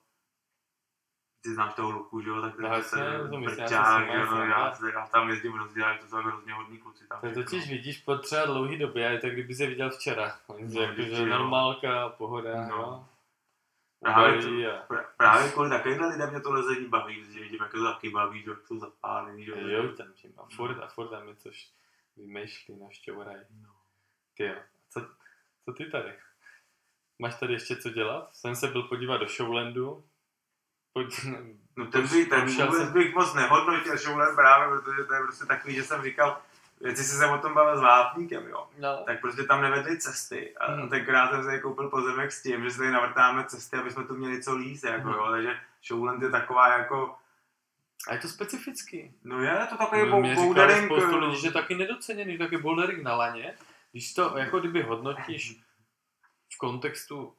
[1.48, 4.18] ty znáš toho Luku, že jo, tak No ten jasně, ten to myslím, brťák, že
[4.18, 7.22] jo, jsem já, já, tam jezdím hrozně, ale to jsou hrozně hodní kluci tam.
[7.22, 10.36] To totiž vidíš po třeba dlouhý době, ale tak kdyby se viděl včera.
[10.50, 11.26] No, jako, že jo.
[11.26, 12.78] normálka, pohoda, No.
[12.78, 13.10] no.
[14.02, 14.88] Právě a...
[14.88, 18.42] Pra- Právě kvůli takovýmhle lidem mě to lezení baví, že vidím, jak to taky baví,
[18.44, 21.70] že jsou zapálený, že Jo, tam tím a furt a furt tam je coś
[22.18, 23.38] vymýšlí, našťouraj.
[23.64, 23.70] No.
[24.38, 24.56] Ty jo,
[24.90, 25.02] co,
[25.66, 26.14] co ty tady?
[27.20, 28.36] Máš tady ještě co dělat?
[28.36, 30.04] Jsem se byl podívat do Showlandu.
[30.98, 31.26] Pojď,
[31.78, 35.46] No ten, by, ten vůbec jsem- bych moc nehodnotil Showland právě, protože to je prostě
[35.46, 36.42] takový, že jsem říkal,
[36.82, 40.72] jsi se o tom bavil s Vápníkem, jo, no, tak prostě tam nevedly cesty a
[40.72, 40.90] Hmm.
[40.90, 44.16] tenkrát jsem si koupil pozemek s tím, že si tady navrtáme cesty, aby jsme tu
[44.16, 45.14] měli co líst, jako Hmm.
[45.18, 47.16] jo, takže Showland je taková jako,
[48.08, 49.14] a je to specifický.
[49.24, 53.54] no je to takový říkali bouldering, spoustu lidí, že taky nedoceněný, taky bouldering na laně.
[53.92, 55.60] Když to jako kdyby hodnotíš
[56.54, 57.34] v kontextu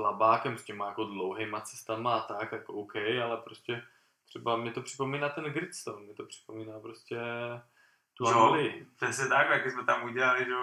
[0.00, 3.82] labákem, s těma jako dlouhýma cestama a tak, jako OK, ale prostě
[4.26, 7.18] třeba mi to připomíná ten Gridstone, mi to připomíná prostě
[8.14, 8.44] tu Jo.
[8.44, 8.86] Anglii.
[8.96, 10.54] Přesně tak, jak jsme tam udělali, že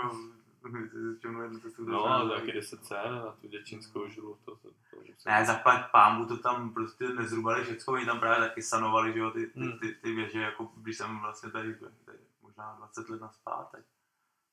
[1.79, 4.37] No, a taky 10 cen na tu děčínskou žilu.
[4.45, 8.47] To, to, to, to, Ne, zaplať pámbu, to tam prostě nezrubali všecko, oni tam právě
[8.47, 9.79] taky sanovali, že jo, ty, ty, Hmm.
[9.79, 11.75] ty, ty věže, jako když jsem vlastně tady,
[12.05, 13.85] tady možná 20 let naspátek,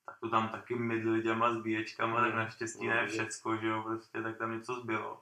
[0.09, 2.39] tak to tam taky mydlili těma zbíječkama, tak Hmm.
[2.39, 5.21] naštěstí No, ne všecko, že jo, prostě, tak tam něco zbylo.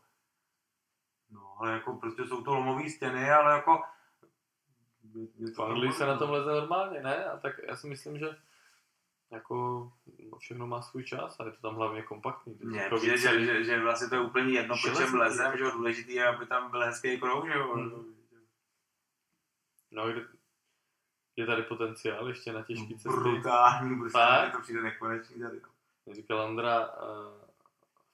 [1.31, 3.83] No, ale jako prostě jsou to lomové stěny, ale jako...
[5.65, 6.19] Anglii se na no.
[6.19, 7.25] tom leze normálně, ne?
[7.25, 8.27] A tak já si myslím, že
[9.31, 9.93] jako
[10.39, 12.59] všechno má svůj čas a je to tam hlavně kompaktní.
[12.65, 15.65] Mně přijde, víc- že, že, že, vlastně to je úplně jedno, po čem lezem, že
[15.65, 17.75] jo, důležitý je, aby tam byl hezký krouh, že jo.
[17.75, 18.15] Hmm.
[19.91, 20.05] No,
[21.37, 23.09] je tady potenciál ještě na těžké cesty.
[23.09, 24.43] Brutální, prostě Fakt?
[24.43, 25.61] mně to přijde nekonečný tady.
[26.07, 26.15] No.
[26.15, 26.93] Říkal Andra uh,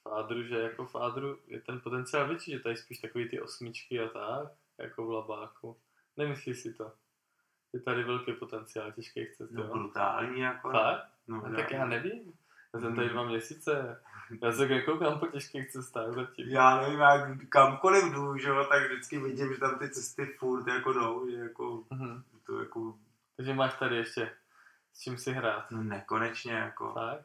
[0.03, 4.09] Fádru, že jako Fádru je ten potenciál větší, že tady spíš takový ty osmičky a
[4.09, 5.77] tak, jako v labáku.
[6.17, 6.93] Nemyslíš si to?
[7.73, 9.69] Je tady velký potenciál těžkých cest, No, jo?
[9.73, 10.71] brutální jako.
[10.71, 11.05] Fakt?
[11.29, 12.33] No, tak já nevím.
[12.75, 14.01] Já jsem tady dva měsíce.
[14.43, 16.49] Já se nekoukám po těžkých cestách zatím.
[16.49, 20.67] Já nevím, já kamkoliv jdu, že jo, tak vždycky vidím, že tam ty cesty furt
[20.69, 22.23] jako jdou, že jako Mhm.
[22.47, 22.95] to jako
[23.37, 24.33] Takže máš tady ještě
[24.93, 25.71] s čím si hrát.
[25.71, 26.93] no, nekonečně jako.
[26.93, 27.19] Tak?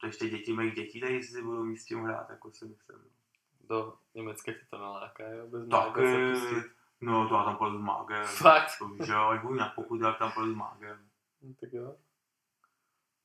[0.00, 2.98] To ještě děti mých dětí tady si budou mít s tím hrát, jako si myslím.
[3.68, 5.46] Do Německa ti to naláká, jo?
[5.46, 6.72] Bez Tak, se eh, pustit.
[7.00, 8.24] no to já tam pojedu s mágem.
[8.24, 8.78] Fakt?
[8.78, 10.98] To víš, jo, až budu na pokud, tak tam pojedu s mágem.
[11.42, 11.94] No, tak jo.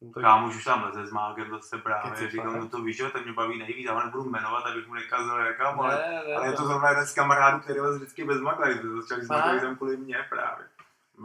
[0.01, 2.61] No, tak Kámoš už tam leze s mágem zase Keci, právě, říkám, fakt?
[2.61, 5.79] no to víš, že ten mě baví nejvíc, ho nebudu jmenovat, abych mu nekazil reklam,
[5.79, 9.01] ale ne, ne, Ale je to zrovna jeden z kamarádů, který lez vždycky bez maglajzu.
[9.01, 10.67] Začal s maglajzem kvůli mě právě.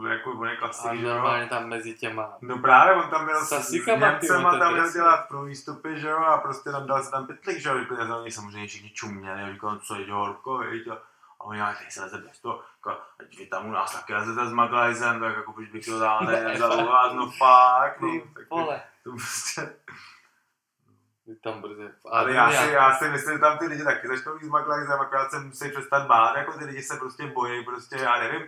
[0.09, 1.09] Jako on je klasik, A že jo.
[1.13, 2.37] normálně tam mezi těma.
[2.41, 6.17] No právě, on tam byl s, S Němcema, tam měl dělat pro výstupy, že jo,
[6.17, 9.43] a prostě tam dal se tam pytlik, že jo, vypadá za něj samozřejmě všichni čuměli,
[9.43, 10.93] a říkal, co je horko, viď, a,
[11.39, 14.13] a oni, ale tady se leze bez toho, jako, ať vy tam u nás taky
[14.13, 18.01] lezete s maglajzem, tak jako proč bych to dál Ne, nevzal u vás, no fakt,
[18.01, 18.81] no, Ty tak vole.
[19.03, 19.73] to prostě,
[21.43, 21.89] tam brzy.
[22.11, 25.01] ale já si, já si myslím, že tam ty lidi taky začnou jít s maglajzem,
[25.01, 28.41] akorát se musí přestat bát, jako ty lidi se prostě bojí, prostě, já nevím,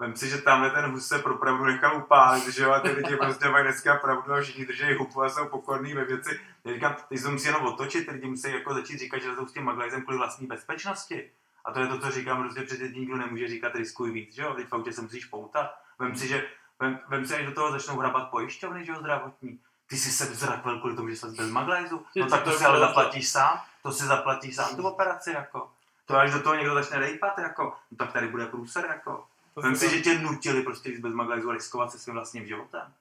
[0.00, 2.88] Vem si, že tamhle ten hus se pro pravdu nechal upálit, že jo, a ty
[2.88, 6.40] lidi prostě mají dneska pravdu a všichni drží hupu a jsou pokorní ve věci.
[6.64, 9.52] Já říkám, ty se musí jenom otočit, lidi musí jako začít říkat, že jsou s
[9.52, 11.30] tím maglajzem kvůli vlastní bezpečnosti.
[11.64, 14.54] A to je to, co říkám, prostě přece nikdo nemůže říkat riskuj víc, že jo,
[14.54, 15.74] teď v autě se musíš poutat.
[15.98, 16.46] Vem si, že,
[16.80, 19.60] vem, vem si, až do toho začnou hrabat pojišťovny, že jo, zdravotní.
[19.86, 22.06] Ty si se zrakvel kvůli tomu, že jsi bez maglajzu.
[22.16, 25.70] Že No tak to si ale zaplatíš sám, to si zaplatíš sám tu operaci, jako.
[26.06, 29.26] To až do toho někdo začne rejpat, jako, no tak tady bude průser, jako.
[29.62, 31.14] Vem si, že tě nutili prostě jít bez
[31.48, 32.94] a riskovat se svým vlastním životem.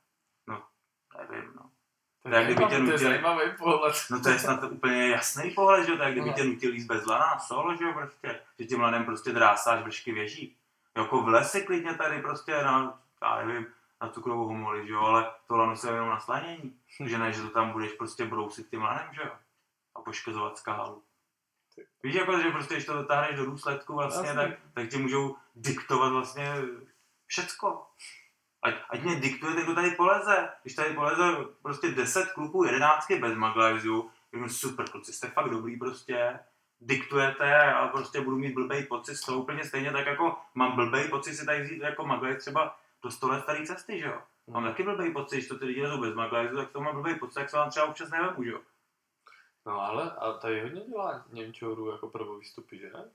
[0.47, 0.63] No,
[1.29, 1.69] nevím, no.
[2.23, 3.95] to tak kdyby tě to je nutili- zajímavý pohled.
[4.11, 6.33] No to je snad úplně jasný pohled, že tak kdyby No.
[6.35, 8.39] tě nutili jít bez lana na solo, že jo, prostě.
[8.59, 10.57] Že tím lanem prostě drásáš vršky věží.
[10.97, 13.65] Jako v lese klidně tady prostě na, já nevím,
[14.01, 16.77] na cukrovou homoli, že jo, ale to lano se jenom na slanění.
[17.05, 19.31] Že ne, že to tam budeš prostě brousit tím lanem, že jo.
[19.95, 21.03] A poškozovat skálu.
[22.03, 24.41] Víš, jako, že prostě, když to dotáhneš do důsledku vlastně, Jasně.
[24.41, 26.53] tak, tak ti můžou diktovat vlastně
[27.25, 27.87] všecko.
[28.61, 30.49] Ať, ať mě diktujete, kdo tady poleze.
[30.63, 31.23] Když tady poleze
[31.61, 36.39] prostě 10 kluků, 11 bez maglajzu, řeknu super kluci, jste fakt dobrý prostě,
[36.81, 41.07] diktujete a prostě budu mít blbej pocit z toho úplně stejně tak jako mám blbej
[41.07, 44.21] pocit si tady vzít jako maglajz třeba do 100 let starý cesty, že jo.
[44.47, 47.15] Mám taky blbej pocit, když to ty lidi lezou bez maglajzu, tak to mám blbej
[47.15, 48.61] pocit, jak se vám třeba občas nevemu, že jo.
[49.65, 53.09] No ale a tady hodně dělá Němčourů jako prvou výstupy, že ne?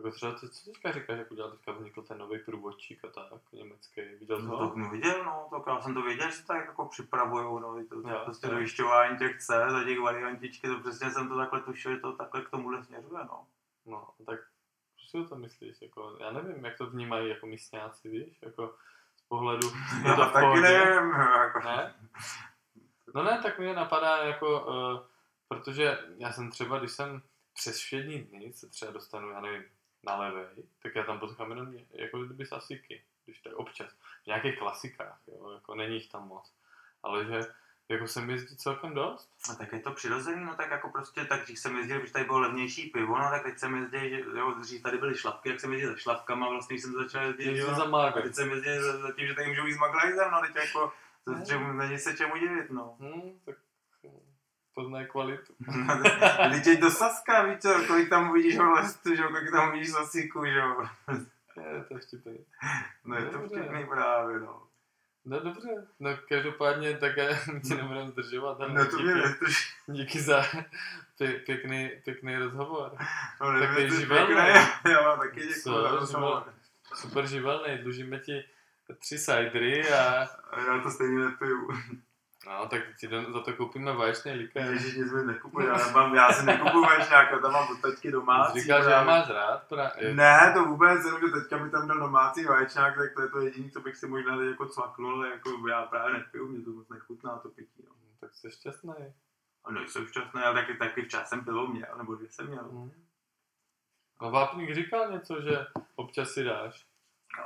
[0.00, 3.42] Jako třeba to, co teďka říkáš, jak udělal teďka vznikl ten nový průvodčík a tak,
[3.52, 4.68] německý, viděl No, ho?
[4.70, 7.84] to no, viděl, no, tak já jsem to věděl, že se tak jako připravujou, no,
[7.88, 8.52] to, to Jo, prostě jo.
[8.52, 12.42] dojišťování těch cest a těch variantičky, to přesně jsem to takhle tušil, že to takhle
[12.44, 13.46] k tomuhle směřuje, no.
[13.86, 14.40] No, tak
[14.96, 15.82] co si o tom myslíš?
[15.82, 18.38] Jako, já nevím, jak to vnímají jako místňáci, víš?
[18.42, 18.74] Jako
[19.16, 19.68] z pohledu,
[20.04, 21.58] Já to taky nevím, jako.
[21.64, 21.94] Ne?
[23.14, 25.06] No ne, tak mě napadá jako, uh,
[25.48, 27.22] protože já jsem třeba, když jsem
[27.54, 29.64] přes všední dny se třeba dostanu, já nevím,
[30.02, 30.46] na levej,
[30.82, 33.90] tak já tam potkám jenom ně- jako kdyby z Asiky, když tak občas,
[34.22, 36.52] v nějakých klasikách, jo, jako není jich tam moc,
[37.02, 37.40] ale že
[37.90, 39.30] Jako jsem jezdí celkem dost.
[39.48, 42.24] No tak je to přirozený, no tak jako prostě, tak když jsem jezdil, když tady
[42.24, 45.60] bylo levnější pivo, no tak teď jsem jezdil, že jo, dřív tady byly šlapky, jak
[45.60, 48.22] jsem jezdil se šlapkama, vlastně jsem začal jezdit, Jezdil jo, za a Mágr.
[48.22, 50.92] teď jsem jezdil za, za tím, že tady můžu jít s maglajzem, no teď jako,
[51.24, 52.96] to čemu, není se čemu divit, no.
[53.00, 53.56] Hm, tak
[54.74, 55.52] poznají kvalitu.
[56.52, 59.90] Teď jeď do Saska, víš co, kolik tam uvidíš holestu, že jo, kolik tam uvidíš
[59.90, 60.86] sasíku, že jo.
[61.74, 62.38] Je to vtipný.
[63.04, 64.62] No je to vtipný právě, no.
[65.24, 65.68] No dobře,
[66.00, 67.12] no každopádně tak
[67.52, 69.70] my ti nebudeme zdržovat, ale No to mě díky, nestrší.
[69.86, 70.42] díky za
[71.20, 72.96] pě- pěkný, pěkný rozhovor.
[73.40, 74.26] No, Tak to je nevím, živelné.
[74.26, 76.54] pěkné, Já vám taky děkuji za rozhovor.
[76.94, 78.44] Super živelný, dlužíme ti
[78.98, 81.68] tři cidery a A já to stejně nepiju.
[82.50, 84.72] No, tak ti za to koupíme vaječný likér.
[84.72, 88.10] Ježiš, nic mi nekupuji, já, nemám, já si nekupuji vaječňák, já tam mám od taťky
[88.10, 88.60] domácí.
[88.60, 90.14] Říkal, že ho máš rád, právě.
[90.14, 93.40] Ne, to vůbec, jenom že teďka mi tam dal domácí vaječňák, tak to je to
[93.40, 96.88] jediné, co bych si možná teď jako cvaknul, jako já právě nepiju, mě to moc
[96.88, 97.84] nechutná to pití.
[97.88, 97.94] No.
[98.20, 99.14] Tak jsi šťastný.
[99.64, 102.68] A nejsem šťastný, ale taky, taky včas jsem pivo měl, nebo dvě jsem měl.
[102.72, 102.90] Hm.
[104.22, 106.89] No Vápník říkal něco, že občas si dáš.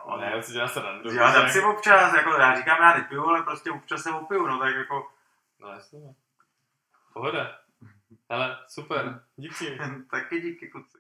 [0.09, 1.13] No, Ne, já si dělám srandu.
[1.15, 4.59] já dám si občas, jako já říkám, já nepiju, ale prostě občas se opiju, no
[4.59, 5.11] tak jako
[5.61, 6.15] No jasně.
[7.13, 7.59] Pohoda.
[8.29, 9.79] Ale super, díky.
[10.11, 10.99] taky díky kluci.